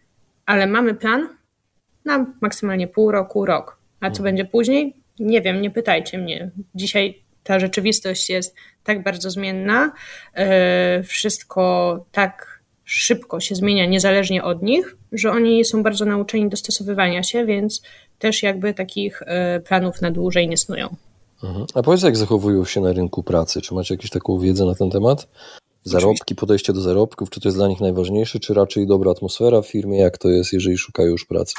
ale 0.45 0.67
mamy 0.67 0.93
plan 0.95 1.29
na 2.05 2.25
maksymalnie 2.41 2.87
pół 2.87 3.11
roku, 3.11 3.45
rok. 3.45 3.77
A 3.99 4.11
co 4.11 4.23
będzie 4.23 4.45
później? 4.45 4.95
Nie 5.19 5.41
wiem, 5.41 5.61
nie 5.61 5.71
pytajcie 5.71 6.17
mnie. 6.17 6.51
Dzisiaj 6.75 7.21
ta 7.43 7.59
rzeczywistość 7.59 8.29
jest 8.29 8.55
tak 8.83 9.03
bardzo 9.03 9.29
zmienna, 9.29 9.91
yy, 10.37 11.03
wszystko 11.03 12.05
tak 12.11 12.50
szybko 12.91 13.39
się 13.39 13.55
zmienia 13.55 13.85
niezależnie 13.85 14.43
od 14.43 14.61
nich, 14.61 14.97
że 15.11 15.31
oni 15.31 15.65
są 15.65 15.83
bardzo 15.83 16.05
nauczeni 16.05 16.49
dostosowywania 16.49 17.23
się, 17.23 17.45
więc 17.45 17.81
też 18.19 18.43
jakby 18.43 18.73
takich 18.73 19.21
e, 19.21 19.59
planów 19.59 20.01
na 20.01 20.11
dłużej 20.11 20.47
nie 20.47 20.57
snują. 20.57 20.95
Mhm. 21.43 21.65
A 21.73 21.83
powiedz, 21.83 22.01
jak 22.01 22.17
zachowują 22.17 22.65
się 22.65 22.81
na 22.81 22.93
rynku 22.93 23.23
pracy? 23.23 23.61
Czy 23.61 23.73
macie 23.73 23.93
jakąś 23.93 24.09
taką 24.09 24.39
wiedzę 24.39 24.65
na 24.65 24.75
ten 24.75 24.89
temat? 24.89 25.27
Zarobki, 25.83 26.35
podejście 26.35 26.73
do 26.73 26.81
zarobków, 26.81 27.29
czy 27.29 27.39
to 27.39 27.47
jest 27.47 27.57
dla 27.57 27.67
nich 27.67 27.79
najważniejsze, 27.79 28.39
czy 28.39 28.53
raczej 28.53 28.87
dobra 28.87 29.11
atmosfera 29.11 29.61
w 29.61 29.67
firmie? 29.67 29.99
Jak 29.99 30.17
to 30.17 30.29
jest, 30.29 30.53
jeżeli 30.53 30.77
szukają 30.77 31.09
już 31.09 31.25
pracy? 31.25 31.53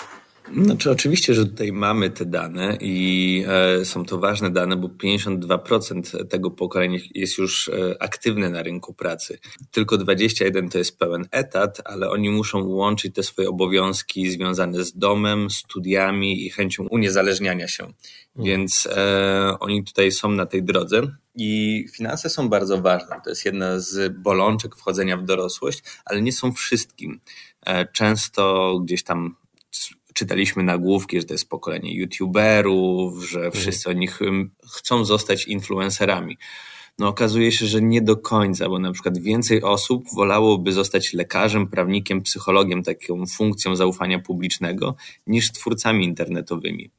Znaczy, 0.57 0.91
oczywiście, 0.91 1.35
że 1.35 1.47
tutaj 1.47 1.73
mamy 1.73 2.11
te 2.11 2.27
dane 2.27 2.79
i 2.81 3.45
e, 3.49 3.85
są 3.85 4.05
to 4.05 4.19
ważne 4.19 4.51
dane, 4.51 4.77
bo 4.77 4.89
52% 4.89 6.27
tego 6.27 6.51
pokolenia 6.51 6.99
jest 7.15 7.39
już 7.39 7.69
e, 7.69 8.03
aktywne 8.03 8.51
na 8.51 8.63
rynku 8.63 8.95
pracy. 8.95 9.39
Tylko 9.71 9.97
21% 9.99 10.71
to 10.71 10.79
jest 10.79 10.99
pełen 10.99 11.29
etat, 11.31 11.83
ale 11.85 12.11
oni 12.11 12.31
muszą 12.31 12.65
łączyć 12.65 13.15
te 13.15 13.23
swoje 13.23 13.49
obowiązki 13.49 14.31
związane 14.31 14.85
z 14.85 14.99
domem, 14.99 15.51
studiami 15.51 16.47
i 16.47 16.51
chęcią 16.51 16.87
uniezależniania 16.91 17.69
się. 17.69 17.83
Mhm. 17.85 17.97
Więc 18.37 18.89
e, 18.97 19.57
oni 19.61 19.85
tutaj 19.85 20.13
są 20.13 20.31
na 20.31 20.47
tej 20.47 20.63
drodze. 20.63 21.03
I 21.35 21.85
finanse 21.93 22.31
są 22.31 22.49
bardzo 22.49 22.83
ważne. 22.83 23.21
To 23.25 23.31
jest 23.31 23.45
jedna 23.45 23.81
z 23.81 24.17
bolączek 24.19 24.77
wchodzenia 24.77 25.17
w 25.17 25.25
dorosłość, 25.25 25.83
ale 26.05 26.23
nie 26.23 26.33
są 26.33 26.53
wszystkim. 26.53 27.21
E, 27.67 27.87
często 27.87 28.79
gdzieś 28.85 29.03
tam 29.03 29.42
czytaliśmy 30.15 30.63
nagłówki, 30.63 31.21
że 31.21 31.27
to 31.27 31.35
jest 31.35 31.49
pokolenie 31.49 31.95
youtuberów, 31.95 33.25
że 33.25 33.45
mhm. 33.45 33.53
wszyscy 33.53 33.91
o 33.91 33.93
nich 33.93 34.21
chcą 34.77 35.05
zostać 35.05 35.47
influencerami. 35.47 36.39
No 36.99 37.09
okazuje 37.09 37.53
się, 37.53 37.67
że 37.67 37.83
nie 37.83 38.03
do 38.03 38.17
końca, 38.17 38.69
bo 38.69 38.79
na 38.79 38.93
przykład 38.93 39.19
więcej 39.19 39.63
osób 39.63 40.05
wolałoby 40.15 40.73
zostać 40.73 41.13
lekarzem, 41.13 41.67
prawnikiem, 41.67 42.23
psychologiem, 42.23 42.83
taką 42.83 43.27
funkcją 43.27 43.77
zaufania 43.77 44.19
publicznego, 44.19 44.97
niż 45.27 45.53
twórcami 45.53 46.05
internetowymi. 46.05 46.91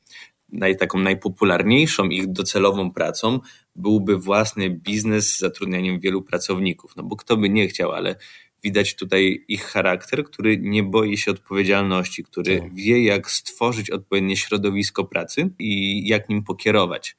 Naj, 0.49 0.77
taką 0.77 0.99
najpopularniejszą 0.99 2.05
ich 2.05 2.31
docelową 2.31 2.91
pracą 2.91 3.39
byłby 3.75 4.17
własny 4.17 4.69
biznes 4.69 5.29
z 5.29 5.39
zatrudnianiem 5.39 5.99
wielu 5.99 6.21
pracowników. 6.21 6.95
No 6.95 7.03
bo 7.03 7.15
kto 7.15 7.37
by 7.37 7.49
nie 7.49 7.67
chciał, 7.67 7.91
ale 7.91 8.15
widać 8.63 8.95
tutaj 8.95 9.45
ich 9.47 9.63
charakter, 9.63 10.23
który 10.23 10.57
nie 10.57 10.83
boi 10.83 11.17
się 11.17 11.31
odpowiedzialności, 11.31 12.23
który 12.23 12.59
tak. 12.59 12.75
wie, 12.75 13.03
jak 13.03 13.31
stworzyć 13.31 13.89
odpowiednie 13.89 14.37
środowisko 14.37 15.03
pracy 15.03 15.49
i 15.59 16.01
jak 16.07 16.29
nim 16.29 16.43
pokierować. 16.43 17.15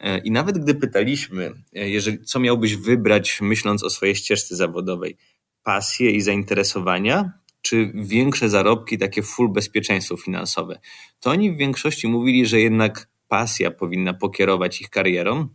E, 0.00 0.18
I 0.18 0.30
nawet 0.30 0.58
gdy 0.58 0.74
pytaliśmy, 0.74 1.52
e, 1.74 1.90
jeżeli, 1.90 2.24
co 2.24 2.40
miałbyś 2.40 2.76
wybrać, 2.76 3.38
myśląc 3.40 3.84
o 3.84 3.90
swojej 3.90 4.14
ścieżce 4.14 4.56
zawodowej, 4.56 5.16
pasje 5.62 6.10
i 6.10 6.20
zainteresowania, 6.20 7.32
czy 7.62 7.92
większe 7.94 8.48
zarobki, 8.48 8.98
takie 8.98 9.22
full 9.22 9.48
bezpieczeństwo 9.48 10.16
finansowe, 10.16 10.78
to 11.20 11.30
oni 11.30 11.52
w 11.52 11.56
większości 11.56 12.08
mówili, 12.08 12.46
że 12.46 12.60
jednak 12.60 13.08
pasja 13.28 13.70
powinna 13.70 14.14
pokierować 14.14 14.80
ich 14.80 14.90
karierą, 14.90 15.48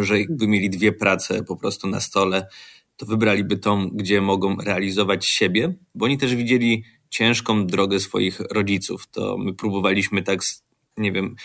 że 0.00 0.20
jakby 0.20 0.48
mieli 0.48 0.70
dwie 0.70 0.92
prace 0.92 1.44
po 1.44 1.56
prostu 1.56 1.88
na 1.88 2.00
stole, 2.00 2.46
to 2.98 3.06
wybraliby 3.06 3.56
tą, 3.56 3.88
gdzie 3.88 4.20
mogą 4.20 4.56
realizować 4.56 5.26
siebie, 5.26 5.74
bo 5.94 6.04
oni 6.04 6.18
też 6.18 6.34
widzieli 6.34 6.84
ciężką 7.10 7.66
drogę 7.66 8.00
swoich 8.00 8.40
rodziców. 8.40 9.06
To 9.06 9.38
my 9.38 9.54
próbowaliśmy 9.54 10.22
tak, 10.22 10.40
nie 10.96 11.12
wiem, 11.12 11.36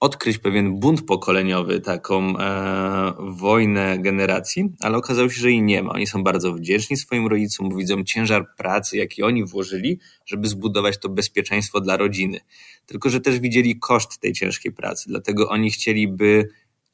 odkryć 0.00 0.38
pewien 0.38 0.80
bunt 0.80 1.06
pokoleniowy, 1.06 1.80
taką 1.80 2.38
e, 2.38 3.12
wojnę 3.18 3.98
generacji, 3.98 4.72
ale 4.80 4.96
okazało 4.96 5.28
się, 5.28 5.40
że 5.40 5.50
jej 5.50 5.62
nie 5.62 5.82
ma. 5.82 5.92
Oni 5.92 6.06
są 6.06 6.22
bardzo 6.22 6.52
wdzięczni 6.54 6.96
swoim 6.96 7.26
rodzicom, 7.26 7.76
widzą 7.76 8.04
ciężar 8.04 8.54
pracy, 8.56 8.96
jaki 8.96 9.22
oni 9.22 9.44
włożyli, 9.44 9.98
żeby 10.26 10.48
zbudować 10.48 10.98
to 10.98 11.08
bezpieczeństwo 11.08 11.80
dla 11.80 11.96
rodziny. 11.96 12.40
Tylko, 12.86 13.10
że 13.10 13.20
też 13.20 13.40
widzieli 13.40 13.78
koszt 13.78 14.18
tej 14.18 14.32
ciężkiej 14.32 14.72
pracy, 14.72 15.04
dlatego 15.08 15.48
oni 15.48 15.70
chcieliby 15.70 16.48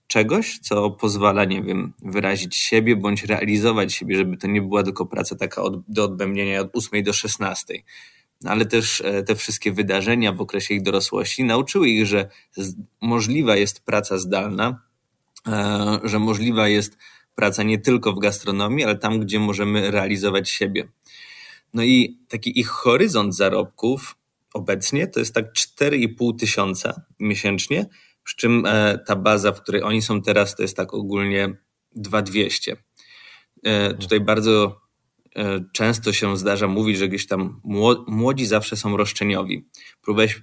czegoś, 0.08 0.58
co 0.58 0.90
pozwala, 0.90 1.44
nie 1.44 1.62
wiem, 1.62 1.92
wyrazić 2.02 2.56
siebie 2.56 2.96
bądź 2.96 3.24
realizować 3.24 3.94
siebie, 3.94 4.16
żeby 4.16 4.36
to 4.36 4.46
nie 4.46 4.62
była 4.62 4.82
tylko 4.82 5.06
praca 5.06 5.36
taka 5.36 5.62
od, 5.62 5.80
do 5.88 6.04
odbębnienia 6.04 6.60
od 6.60 6.76
8 6.76 7.02
do 7.02 7.12
16 7.12 7.82
ale 8.44 8.66
też 8.66 9.00
e, 9.00 9.22
te 9.22 9.34
wszystkie 9.34 9.72
wydarzenia 9.72 10.32
w 10.32 10.40
okresie 10.40 10.74
ich 10.74 10.82
dorosłości 10.82 11.44
nauczyły 11.44 11.88
ich, 11.88 12.06
że 12.06 12.28
możliwa 13.00 13.56
jest 13.56 13.84
praca 13.84 14.18
zdalna, 14.18 14.82
e, 15.46 16.00
że 16.04 16.18
możliwa 16.18 16.68
jest 16.68 16.96
praca 17.34 17.62
nie 17.62 17.78
tylko 17.78 18.12
w 18.12 18.18
gastronomii, 18.18 18.84
ale 18.84 18.98
tam, 18.98 19.20
gdzie 19.20 19.40
możemy 19.40 19.90
realizować 19.90 20.50
siebie. 20.50 20.88
No 21.74 21.82
i 21.82 22.18
taki 22.28 22.60
ich 22.60 22.68
horyzont 22.68 23.36
zarobków 23.36 24.16
obecnie 24.54 25.06
to 25.06 25.20
jest 25.20 25.34
tak 25.34 25.52
4,5 25.52 26.38
tysiąca 26.38 27.02
miesięcznie, 27.20 27.86
przy 28.28 28.36
czym 28.36 28.66
e, 28.66 28.98
ta 29.06 29.16
baza, 29.16 29.52
w 29.52 29.62
której 29.62 29.82
oni 29.82 30.02
są 30.02 30.22
teraz, 30.22 30.56
to 30.56 30.62
jest 30.62 30.76
tak 30.76 30.94
ogólnie 30.94 31.56
2200. 31.94 32.76
Tutaj 34.00 34.20
bardzo 34.20 34.80
E, 35.38 35.64
często 35.72 36.12
się 36.12 36.36
zdarza 36.36 36.68
mówić, 36.68 36.98
że 36.98 37.08
gdzieś 37.08 37.26
tam 37.26 37.60
młodzi 38.06 38.46
zawsze 38.46 38.76
są 38.76 38.96
roszczeniowi. 38.96 39.66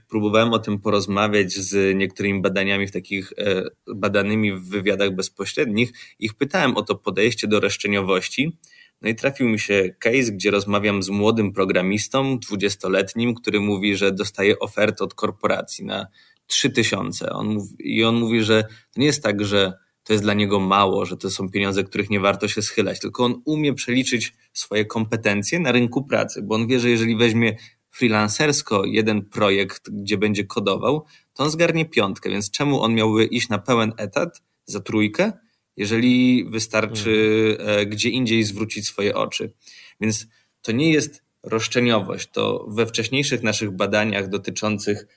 Próbowałem 0.10 0.54
o 0.54 0.60
tym 0.60 0.80
porozmawiać 0.80 1.54
z 1.54 1.98
niektórymi 1.98 2.42
badaniami 2.42 2.88
w 2.88 2.92
takich 2.92 3.34
e, 3.38 3.64
badanymi 3.96 4.54
w 4.54 4.70
wywiadach 4.70 5.16
bezpośrednich. 5.16 5.92
Ich 6.20 6.34
pytałem 6.34 6.78
o 6.78 6.82
to 6.82 6.96
podejście 6.96 7.48
do 7.48 7.60
roszczeniowości. 7.60 8.58
No 9.02 9.10
i 9.10 9.16
trafił 9.16 9.50
mi 9.50 9.60
się 9.60 9.96
case, 10.00 10.32
gdzie 10.32 10.52
rozmawiam 10.52 11.04
z 11.04 11.10
młodym 11.10 11.54
programistą, 11.54 12.40
dwudziestoletnim, 12.40 13.36
który 13.36 13.60
mówi, 13.60 13.96
że 13.96 14.12
dostaje 14.12 14.60
ofertę 14.60 15.04
od 15.04 15.14
korporacji 15.14 15.86
na 15.86 16.08
3000. 16.48 17.30
On 17.30 17.58
I 17.80 18.04
on 18.04 18.16
mówi, 18.16 18.44
że 18.44 18.64
to 18.64 19.02
nie 19.02 19.06
jest 19.06 19.24
tak, 19.24 19.46
że 19.46 19.74
to 20.04 20.14
jest 20.14 20.24
dla 20.24 20.34
niego 20.34 20.60
mało, 20.60 21.06
że 21.06 21.18
to 21.18 21.30
są 21.30 21.50
pieniądze, 21.50 21.84
których 21.84 22.10
nie 22.10 22.20
warto 22.20 22.48
się 22.48 22.62
schylać, 22.62 23.00
tylko 23.00 23.26
on 23.26 23.42
umie 23.46 23.74
przeliczyć 23.74 24.34
swoje 24.54 24.86
kompetencje 24.86 25.60
na 25.60 25.72
rynku 25.72 26.04
pracy, 26.04 26.42
bo 26.44 26.56
on 26.56 26.68
wie, 26.68 26.80
że 26.80 26.90
jeżeli 26.90 27.16
weźmie 27.16 27.58
freelancersko 27.92 28.86
jeden 28.86 29.26
projekt, 29.26 29.90
gdzie 29.90 30.18
będzie 30.18 30.46
kodował, 30.46 31.06
to 31.34 31.44
on 31.44 31.50
zgarnie 31.50 31.86
piątkę, 31.86 32.30
więc 32.30 32.52
czemu 32.52 32.82
on 32.82 32.94
miałby 32.94 33.26
iść 33.26 33.50
na 33.50 33.58
pełen 33.60 33.94
etat 33.98 34.42
za 34.66 34.80
trójkę, 34.80 35.32
jeżeli 35.78 36.46
wystarczy 36.50 37.58
e, 37.60 37.86
gdzie 37.86 38.10
indziej 38.10 38.44
zwrócić 38.44 38.88
swoje 38.88 39.16
oczy. 39.16 39.54
Więc 40.02 40.28
to 40.62 40.72
nie 40.72 40.92
jest 40.92 41.24
roszczeniowość. 41.44 42.30
To 42.32 42.66
we 42.70 42.86
wcześniejszych 42.86 43.44
naszych 43.44 43.72
badaniach 43.72 44.30
dotyczących 44.30 45.08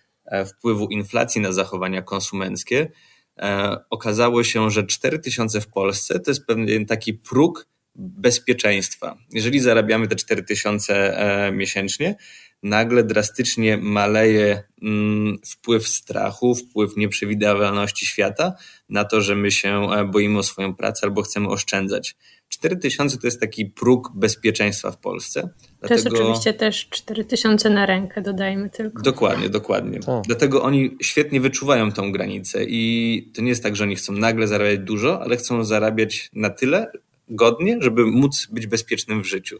wpływu 0.46 0.88
inflacji 0.88 1.40
na 1.40 1.52
zachowania 1.52 2.02
konsumenckie 2.02 2.90
E, 3.38 3.76
okazało 3.90 4.44
się, 4.44 4.70
że 4.70 4.86
4000 4.86 5.60
w 5.60 5.68
Polsce 5.68 6.20
to 6.20 6.30
jest 6.30 6.46
pewien 6.46 6.86
taki 6.86 7.14
próg 7.14 7.66
bezpieczeństwa. 7.94 9.18
Jeżeli 9.32 9.60
zarabiamy 9.60 10.08
te 10.08 10.16
4000 10.16 11.18
e, 11.18 11.52
miesięcznie, 11.52 12.16
nagle 12.62 13.04
drastycznie 13.04 13.76
maleje 13.76 14.62
mm, 14.82 15.38
wpływ 15.46 15.88
strachu, 15.88 16.54
wpływ 16.54 16.96
nieprzewidywalności 16.96 18.06
świata 18.06 18.52
na 18.88 19.04
to, 19.04 19.20
że 19.20 19.34
my 19.34 19.50
się 19.50 19.90
e, 19.92 20.04
boimy 20.04 20.38
o 20.38 20.42
swoją 20.42 20.74
pracę 20.74 21.00
albo 21.02 21.22
chcemy 21.22 21.48
oszczędzać. 21.48 22.16
4000 22.48 23.18
to 23.18 23.26
jest 23.26 23.40
taki 23.40 23.66
próg 23.66 24.12
bezpieczeństwa 24.14 24.90
w 24.90 24.98
Polsce. 24.98 25.48
To 25.80 25.94
jest 25.94 26.06
oczywiście 26.06 26.54
też 26.54 26.88
4000 26.88 27.70
na 27.70 27.86
rękę, 27.86 28.22
dodajmy 28.22 28.70
tylko. 28.70 29.02
Dokładnie, 29.02 29.48
dokładnie. 29.48 30.00
Tak. 30.00 30.22
Dlatego 30.26 30.62
oni 30.62 30.96
świetnie 31.02 31.40
wyczuwają 31.40 31.92
tą 31.92 32.12
granicę 32.12 32.64
i 32.64 33.30
to 33.34 33.42
nie 33.42 33.48
jest 33.48 33.62
tak, 33.62 33.76
że 33.76 33.84
oni 33.84 33.96
chcą 33.96 34.12
nagle 34.12 34.48
zarabiać 34.48 34.78
dużo, 34.78 35.22
ale 35.22 35.36
chcą 35.36 35.64
zarabiać 35.64 36.30
na 36.32 36.50
tyle 36.50 36.92
godnie, 37.28 37.76
żeby 37.80 38.06
móc 38.06 38.46
być 38.46 38.66
bezpiecznym 38.66 39.22
w 39.22 39.26
życiu. 39.26 39.58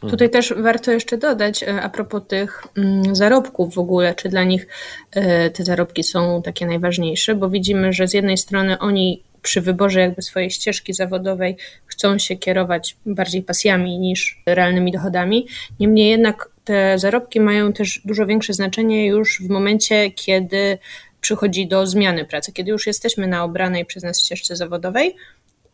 Tutaj 0.00 0.30
też 0.30 0.54
warto 0.56 0.92
jeszcze 0.92 1.18
dodać 1.18 1.62
e, 1.62 1.82
a 1.82 1.88
propos 1.88 2.22
tych 2.28 2.62
mm, 2.76 3.16
zarobków 3.16 3.74
w 3.74 3.78
ogóle, 3.78 4.14
czy 4.14 4.28
dla 4.28 4.44
nich 4.44 4.66
e, 5.12 5.50
te 5.50 5.64
zarobki 5.64 6.04
są 6.04 6.42
takie 6.42 6.66
najważniejsze, 6.66 7.34
bo 7.34 7.50
widzimy, 7.50 7.92
że 7.92 8.08
z 8.08 8.14
jednej 8.14 8.38
strony 8.38 8.78
oni 8.78 9.22
przy 9.42 9.60
wyborze 9.60 10.00
jakby 10.00 10.22
swojej 10.22 10.50
ścieżki 10.50 10.94
zawodowej 10.94 11.56
chcą 11.86 12.18
się 12.18 12.36
kierować 12.36 12.96
bardziej 13.06 13.42
pasjami 13.42 13.98
niż 13.98 14.42
realnymi 14.46 14.92
dochodami. 14.92 15.46
Niemniej 15.80 16.10
jednak 16.10 16.50
te 16.64 16.98
zarobki 16.98 17.40
mają 17.40 17.72
też 17.72 18.00
dużo 18.04 18.26
większe 18.26 18.52
znaczenie 18.52 19.06
już 19.06 19.42
w 19.42 19.48
momencie, 19.48 20.10
kiedy 20.10 20.78
przychodzi 21.20 21.66
do 21.66 21.86
zmiany 21.86 22.24
pracy, 22.24 22.52
kiedy 22.52 22.70
już 22.70 22.86
jesteśmy 22.86 23.26
na 23.26 23.44
obranej 23.44 23.84
przez 23.84 24.02
nas 24.02 24.20
ścieżce 24.20 24.56
zawodowej 24.56 25.16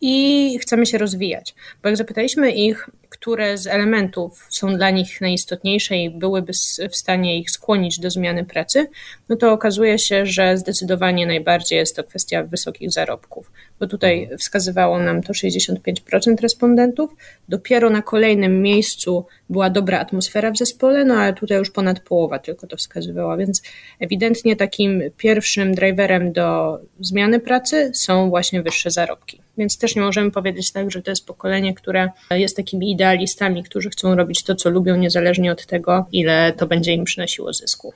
i 0.01 0.59
chcemy 0.63 0.87
się 0.87 0.99
rozwijać. 0.99 1.55
Bo 1.83 1.89
jak 1.89 1.99
zapytaliśmy 1.99 2.51
ich, 2.53 2.91
które 3.15 3.59
z 3.59 3.67
elementów 3.67 4.47
są 4.51 4.77
dla 4.77 4.91
nich 4.91 5.21
najistotniejsze 5.21 5.97
i 5.97 6.11
byłyby 6.11 6.53
w 6.91 6.97
stanie 6.97 7.39
ich 7.39 7.51
skłonić 7.51 7.99
do 7.99 8.11
zmiany 8.11 8.45
pracy, 8.45 8.87
no 9.29 9.37
to 9.37 9.53
okazuje 9.53 9.99
się, 9.99 10.27
że 10.27 10.59
zdecydowanie 10.59 11.27
najbardziej 11.27 11.79
jest 11.79 11.97
to 11.97 12.05
kwestia 12.05 12.43
wysokich 12.43 12.93
zarobków, 12.93 13.53
bo 13.81 13.87
tutaj 13.87 14.31
wskazywało 14.39 14.99
nam 14.99 15.23
to 15.23 15.33
65% 15.33 16.41
respondentów. 16.41 17.11
Dopiero 17.49 17.91
na 17.91 18.03
kolejnym 18.03 18.63
miejscu 18.63 19.27
była 19.51 19.71
dobra 19.71 20.01
atmosfera 20.01 20.51
w 20.51 20.59
zespole, 20.59 21.05
no 21.05 21.15
ale 21.15 21.33
tutaj 21.33 21.59
już 21.59 21.71
ponad 21.71 22.01
połowa 22.01 22.39
tylko 22.39 22.67
to 22.67 22.77
wskazywała, 22.77 23.37
więc 23.37 23.63
ewidentnie 24.01 24.57
takim 24.57 25.03
pierwszym 25.17 25.75
driverem 25.75 26.33
do 26.33 26.79
zmiany 27.01 27.41
pracy 27.41 27.91
są 27.95 28.31
właśnie 28.31 28.63
wyższe 28.63 28.91
zarobki. 28.91 29.41
Więc 29.59 29.79
też 29.79 29.97
nie 29.97 30.03
możemy 30.03 30.31
powiedzieć 30.31 30.73
tak, 30.73 30.91
że 30.91 31.03
to 31.03 31.11
jest 31.11 31.27
pokolenie, 31.27 31.75
które 31.75 32.11
jest 32.31 32.57
takimi 32.57 32.91
idealistami, 33.05 33.63
którzy 33.63 33.91
chcą 33.91 34.15
robić 34.15 34.43
to, 34.43 34.55
co 34.55 34.71
lubią, 34.71 34.97
niezależnie 34.97 35.53
od 35.53 35.67
tego, 35.67 36.07
ile 36.13 36.53
to 36.53 36.67
będzie 36.67 36.93
im 36.93 37.05
przynosiło 37.05 37.53
zysku. 37.53 37.93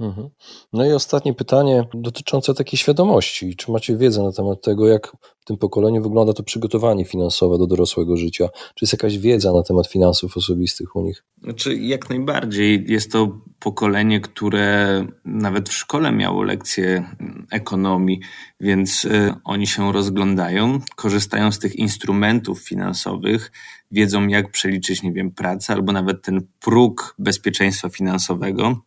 Mhm. 0.00 0.28
No 0.72 0.86
i 0.86 0.92
ostatnie 0.92 1.34
pytanie 1.34 1.84
dotyczące 1.94 2.54
takiej 2.54 2.78
świadomości. 2.78 3.56
Czy 3.56 3.70
macie 3.70 3.96
wiedzę 3.96 4.22
na 4.22 4.32
temat 4.32 4.62
tego, 4.62 4.88
jak 4.88 5.12
w 5.40 5.44
tym 5.44 5.56
pokoleniu 5.56 6.02
wygląda 6.02 6.32
to 6.32 6.42
przygotowanie 6.42 7.04
finansowe 7.04 7.58
do 7.58 7.66
dorosłego 7.66 8.16
życia? 8.16 8.48
Czy 8.74 8.84
jest 8.84 8.92
jakaś 8.92 9.18
wiedza 9.18 9.52
na 9.52 9.62
temat 9.62 9.86
finansów 9.86 10.36
osobistych 10.36 10.96
u 10.96 11.02
nich? 11.02 11.24
Znaczy, 11.42 11.74
jak 11.74 12.10
najbardziej. 12.10 12.84
Jest 12.88 13.12
to 13.12 13.38
pokolenie, 13.58 14.20
które 14.20 15.06
nawet 15.24 15.68
w 15.68 15.72
szkole 15.72 16.12
miało 16.12 16.42
lekcje 16.42 17.04
ekonomii, 17.50 18.20
więc 18.60 19.04
y, 19.04 19.34
oni 19.44 19.66
się 19.66 19.92
rozglądają, 19.92 20.80
korzystają 20.96 21.52
z 21.52 21.58
tych 21.58 21.76
instrumentów 21.76 22.60
finansowych, 22.60 23.52
wiedzą, 23.90 24.28
jak 24.28 24.50
przeliczyć, 24.50 25.02
nie 25.02 25.12
wiem, 25.12 25.30
pracę 25.30 25.72
albo 25.72 25.92
nawet 25.92 26.22
ten 26.22 26.46
próg 26.60 27.14
bezpieczeństwa 27.18 27.88
finansowego 27.88 28.82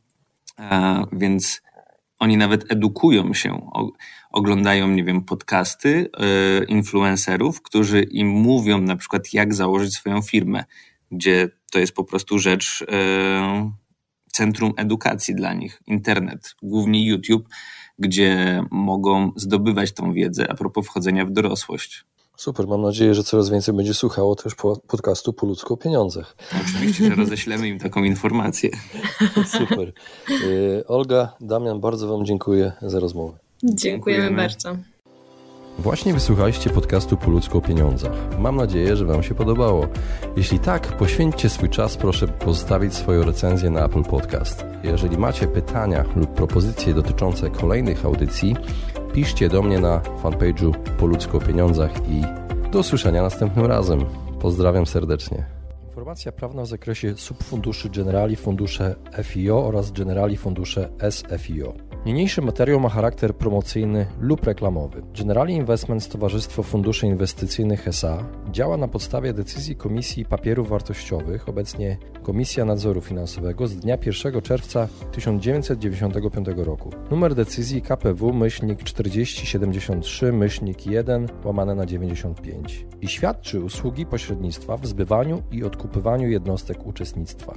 więc 1.11 1.61
oni 2.19 2.37
nawet 2.37 2.71
edukują 2.71 3.33
się, 3.33 3.71
oglądają, 4.31 4.87
nie 4.87 5.03
wiem, 5.03 5.23
podcasty 5.23 6.09
e, 6.13 6.63
influencerów, 6.63 7.61
którzy 7.61 8.01
im 8.03 8.27
mówią 8.27 8.81
na 8.81 8.95
przykład, 8.95 9.33
jak 9.33 9.53
założyć 9.53 9.93
swoją 9.93 10.21
firmę, 10.21 10.63
gdzie 11.11 11.49
to 11.71 11.79
jest 11.79 11.93
po 11.93 12.03
prostu 12.03 12.39
rzecz, 12.39 12.85
e, 12.91 13.71
centrum 14.31 14.73
edukacji 14.77 15.35
dla 15.35 15.53
nich, 15.53 15.81
internet, 15.87 16.55
głównie 16.61 17.07
YouTube, 17.07 17.47
gdzie 17.99 18.63
mogą 18.71 19.31
zdobywać 19.35 19.93
tą 19.93 20.13
wiedzę 20.13 20.51
a 20.51 20.55
propos 20.55 20.85
wchodzenia 20.85 21.25
w 21.25 21.31
dorosłość. 21.31 22.05
Super, 22.43 22.67
mam 22.67 22.81
nadzieję, 22.81 23.13
że 23.13 23.23
coraz 23.23 23.49
więcej 23.49 23.73
będzie 23.73 23.93
słuchało 23.93 24.35
też 24.35 24.55
podcastu 24.87 25.33
Po 25.33 25.45
ludzku 25.45 25.73
o 25.73 25.77
pieniądzach. 25.77 26.35
Oczywiście, 26.65 27.05
że 27.05 27.15
roześlemy 27.15 27.67
im 27.67 27.79
taką 27.79 28.03
informację. 28.03 28.69
Super. 29.59 29.93
Y, 30.29 30.83
Olga, 30.87 31.35
Damian, 31.41 31.79
bardzo 31.79 32.07
Wam 32.07 32.25
dziękuję 32.25 32.71
za 32.81 32.99
rozmowę. 32.99 33.37
Dziękujemy, 33.63 33.77
Dziękujemy. 33.77 34.37
bardzo. 34.37 34.77
Właśnie 35.79 36.13
wysłuchaliście 36.13 36.69
podcastu 36.69 37.17
Po 37.17 37.31
ludzku 37.31 37.57
o 37.57 37.61
pieniądzach. 37.61 38.11
Mam 38.39 38.55
nadzieję, 38.55 38.95
że 38.95 39.05
Wam 39.05 39.23
się 39.23 39.35
podobało. 39.35 39.87
Jeśli 40.37 40.59
tak, 40.59 40.97
poświęćcie 40.97 41.49
swój 41.49 41.69
czas, 41.69 41.97
proszę 41.97 42.27
pozostawić 42.27 42.93
swoją 42.93 43.23
recenzję 43.23 43.69
na 43.69 43.85
Apple 43.85 44.03
Podcast. 44.03 44.65
Jeżeli 44.83 45.17
macie 45.17 45.47
pytania 45.47 46.05
lub 46.15 46.33
propozycje 46.33 46.93
dotyczące 46.93 47.49
kolejnych 47.49 48.05
audycji, 48.05 48.55
piszcie 49.13 49.49
do 49.49 49.61
mnie 49.61 49.79
na 49.79 49.99
fanpage'u 49.99 50.73
Po 50.99 51.05
ludzko 51.05 51.37
o 51.37 51.41
pieniądzach 51.41 51.91
i 52.09 52.21
do 52.71 52.79
usłyszenia 52.79 53.21
następnym 53.21 53.65
razem. 53.65 54.05
Pozdrawiam 54.39 54.85
serdecznie. 54.85 55.45
Informacja 55.85 56.31
prawna 56.31 56.61
w 56.61 56.67
zakresie 56.67 57.15
subfunduszy 57.15 57.89
Generali 57.89 58.35
Fundusze 58.35 58.95
FIO 59.23 59.65
oraz 59.65 59.91
Generali 59.91 60.37
Fundusze 60.37 60.89
SFIO. 61.09 61.92
Niniejszy 62.05 62.41
materiał 62.41 62.79
ma 62.79 62.89
charakter 62.89 63.35
promocyjny 63.35 64.05
lub 64.19 64.43
reklamowy. 64.43 65.01
Generali 65.17 65.53
Investments 65.53 66.07
Towarzystwo 66.07 66.63
Funduszy 66.63 67.07
Inwestycyjnych 67.07 67.87
SA 67.87 68.23
działa 68.51 68.77
na 68.77 68.87
podstawie 68.87 69.33
decyzji 69.33 69.75
Komisji 69.75 70.25
Papierów 70.25 70.69
Wartościowych, 70.69 71.49
obecnie 71.49 71.97
Komisja 72.23 72.65
Nadzoru 72.65 73.01
Finansowego 73.01 73.67
z 73.67 73.75
dnia 73.75 73.97
1 74.05 74.41
czerwca 74.41 74.87
1995 75.11 76.47
roku. 76.55 76.89
Numer 77.11 77.35
decyzji 77.35 77.81
KPW 77.81 78.33
myślnik 78.33 78.83
4073 78.83 80.31
myślnik 80.33 80.87
1 80.87 81.27
łamane 81.43 81.75
na 81.75 81.85
95 81.85 82.85
i 83.01 83.07
świadczy 83.07 83.61
usługi 83.61 84.05
pośrednictwa 84.05 84.77
w 84.77 84.87
zbywaniu 84.87 85.41
i 85.51 85.63
odkupywaniu 85.63 86.29
jednostek 86.29 86.85
uczestnictwa. 86.85 87.53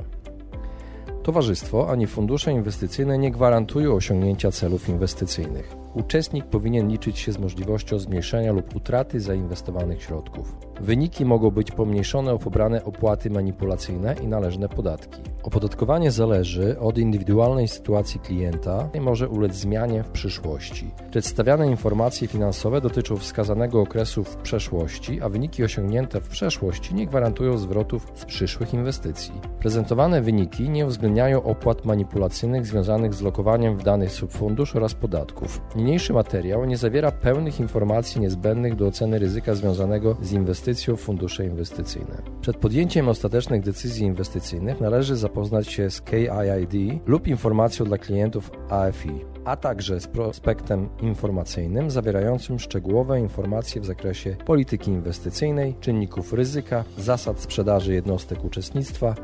Towarzystwo 1.27 1.91
ani 1.91 2.07
fundusze 2.07 2.53
inwestycyjne 2.53 3.19
nie 3.19 3.31
gwarantują 3.31 3.95
osiągnięcia 3.95 4.51
celów 4.51 4.89
inwestycyjnych. 4.89 5.86
Uczestnik 5.97 6.45
powinien 6.45 6.89
liczyć 6.89 7.19
się 7.19 7.33
z 7.33 7.39
możliwością 7.39 7.99
zmniejszenia 7.99 8.53
lub 8.53 8.77
utraty 8.77 9.21
zainwestowanych 9.21 10.03
środków. 10.03 10.57
Wyniki 10.81 11.25
mogą 11.25 11.51
być 11.51 11.71
pomniejszone 11.71 12.33
o 12.33 12.39
pobrane 12.39 12.85
opłaty 12.85 13.31
manipulacyjne 13.31 14.15
i 14.23 14.27
należne 14.27 14.69
podatki. 14.69 15.23
Opodatkowanie 15.43 16.11
zależy 16.11 16.79
od 16.79 16.99
indywidualnej 16.99 17.69
sytuacji 17.69 18.21
klienta 18.21 18.89
i 18.95 19.01
może 19.01 19.29
ulec 19.29 19.55
zmianie 19.55 20.03
w 20.03 20.09
przyszłości. 20.09 20.91
Przedstawiane 21.11 21.71
informacje 21.71 22.29
finansowe 22.29 22.81
dotyczą 22.81 23.17
wskazanego 23.17 23.81
okresu 23.81 24.25
w 24.25 24.37
przeszłości, 24.37 25.23
a 25.23 25.29
wyniki 25.29 25.65
osiągnięte 25.65 26.21
w 26.21 26.29
przeszłości 26.29 26.95
nie 26.95 27.07
gwarantują 27.07 27.59
zwrotów 27.59 28.13
z 28.15 28.25
przyszłych 28.25 28.75
inwestycji. 28.75 29.35
Prezentowane 29.61 30.23
wyniki 30.23 30.71
nie 30.71 30.87
uwzględniają 30.87 31.43
opłat 31.43 31.85
manipulacyjnych 31.85 32.67
związanych 32.67 33.15
z 33.15 33.23
lokowaniem 33.23 33.77
w 33.77 33.83
danych 33.83 34.13
subfundusz 34.13 34.77
oraz 34.77 34.95
podatków. 34.95 35.61
Niniejszy 35.87 36.12
materiał 36.12 36.64
nie 36.64 36.77
zawiera 36.77 37.12
pełnych 37.12 37.61
informacji 37.61 38.20
niezbędnych 38.20 38.77
do 38.77 38.87
oceny 38.87 39.18
ryzyka 39.18 39.55
związanego 39.55 40.16
z 40.22 40.33
inwestycją 40.33 40.96
w 40.96 41.01
fundusze 41.01 41.44
inwestycyjne. 41.44 42.22
Przed 42.40 42.57
podjęciem 42.57 43.09
ostatecznych 43.09 43.62
decyzji 43.62 44.07
inwestycyjnych 44.07 44.81
należy 44.81 45.16
zapoznać 45.16 45.68
się 45.68 45.90
z 45.90 46.03
KIID 46.03 47.01
lub 47.07 47.29
informacją 47.29 47.87
dla 47.87 47.99
klientów 47.99 48.51
AFI, 48.70 49.25
a 49.44 49.57
także 49.57 50.01
z 50.01 50.07
prospektem 50.07 50.88
informacyjnym 51.03 51.90
zawierającym 51.90 52.59
szczegółowe 52.59 53.20
informacje 53.20 53.81
w 53.81 53.87
zakresie 53.87 54.37
polityki 54.46 54.90
inwestycyjnej, 54.90 55.75
czynników 55.81 56.33
ryzyka, 56.33 56.85
zasad 56.99 57.40
sprzedaży 57.40 57.94
jednostek 57.94 58.44
uczestnictwa, 58.44 59.14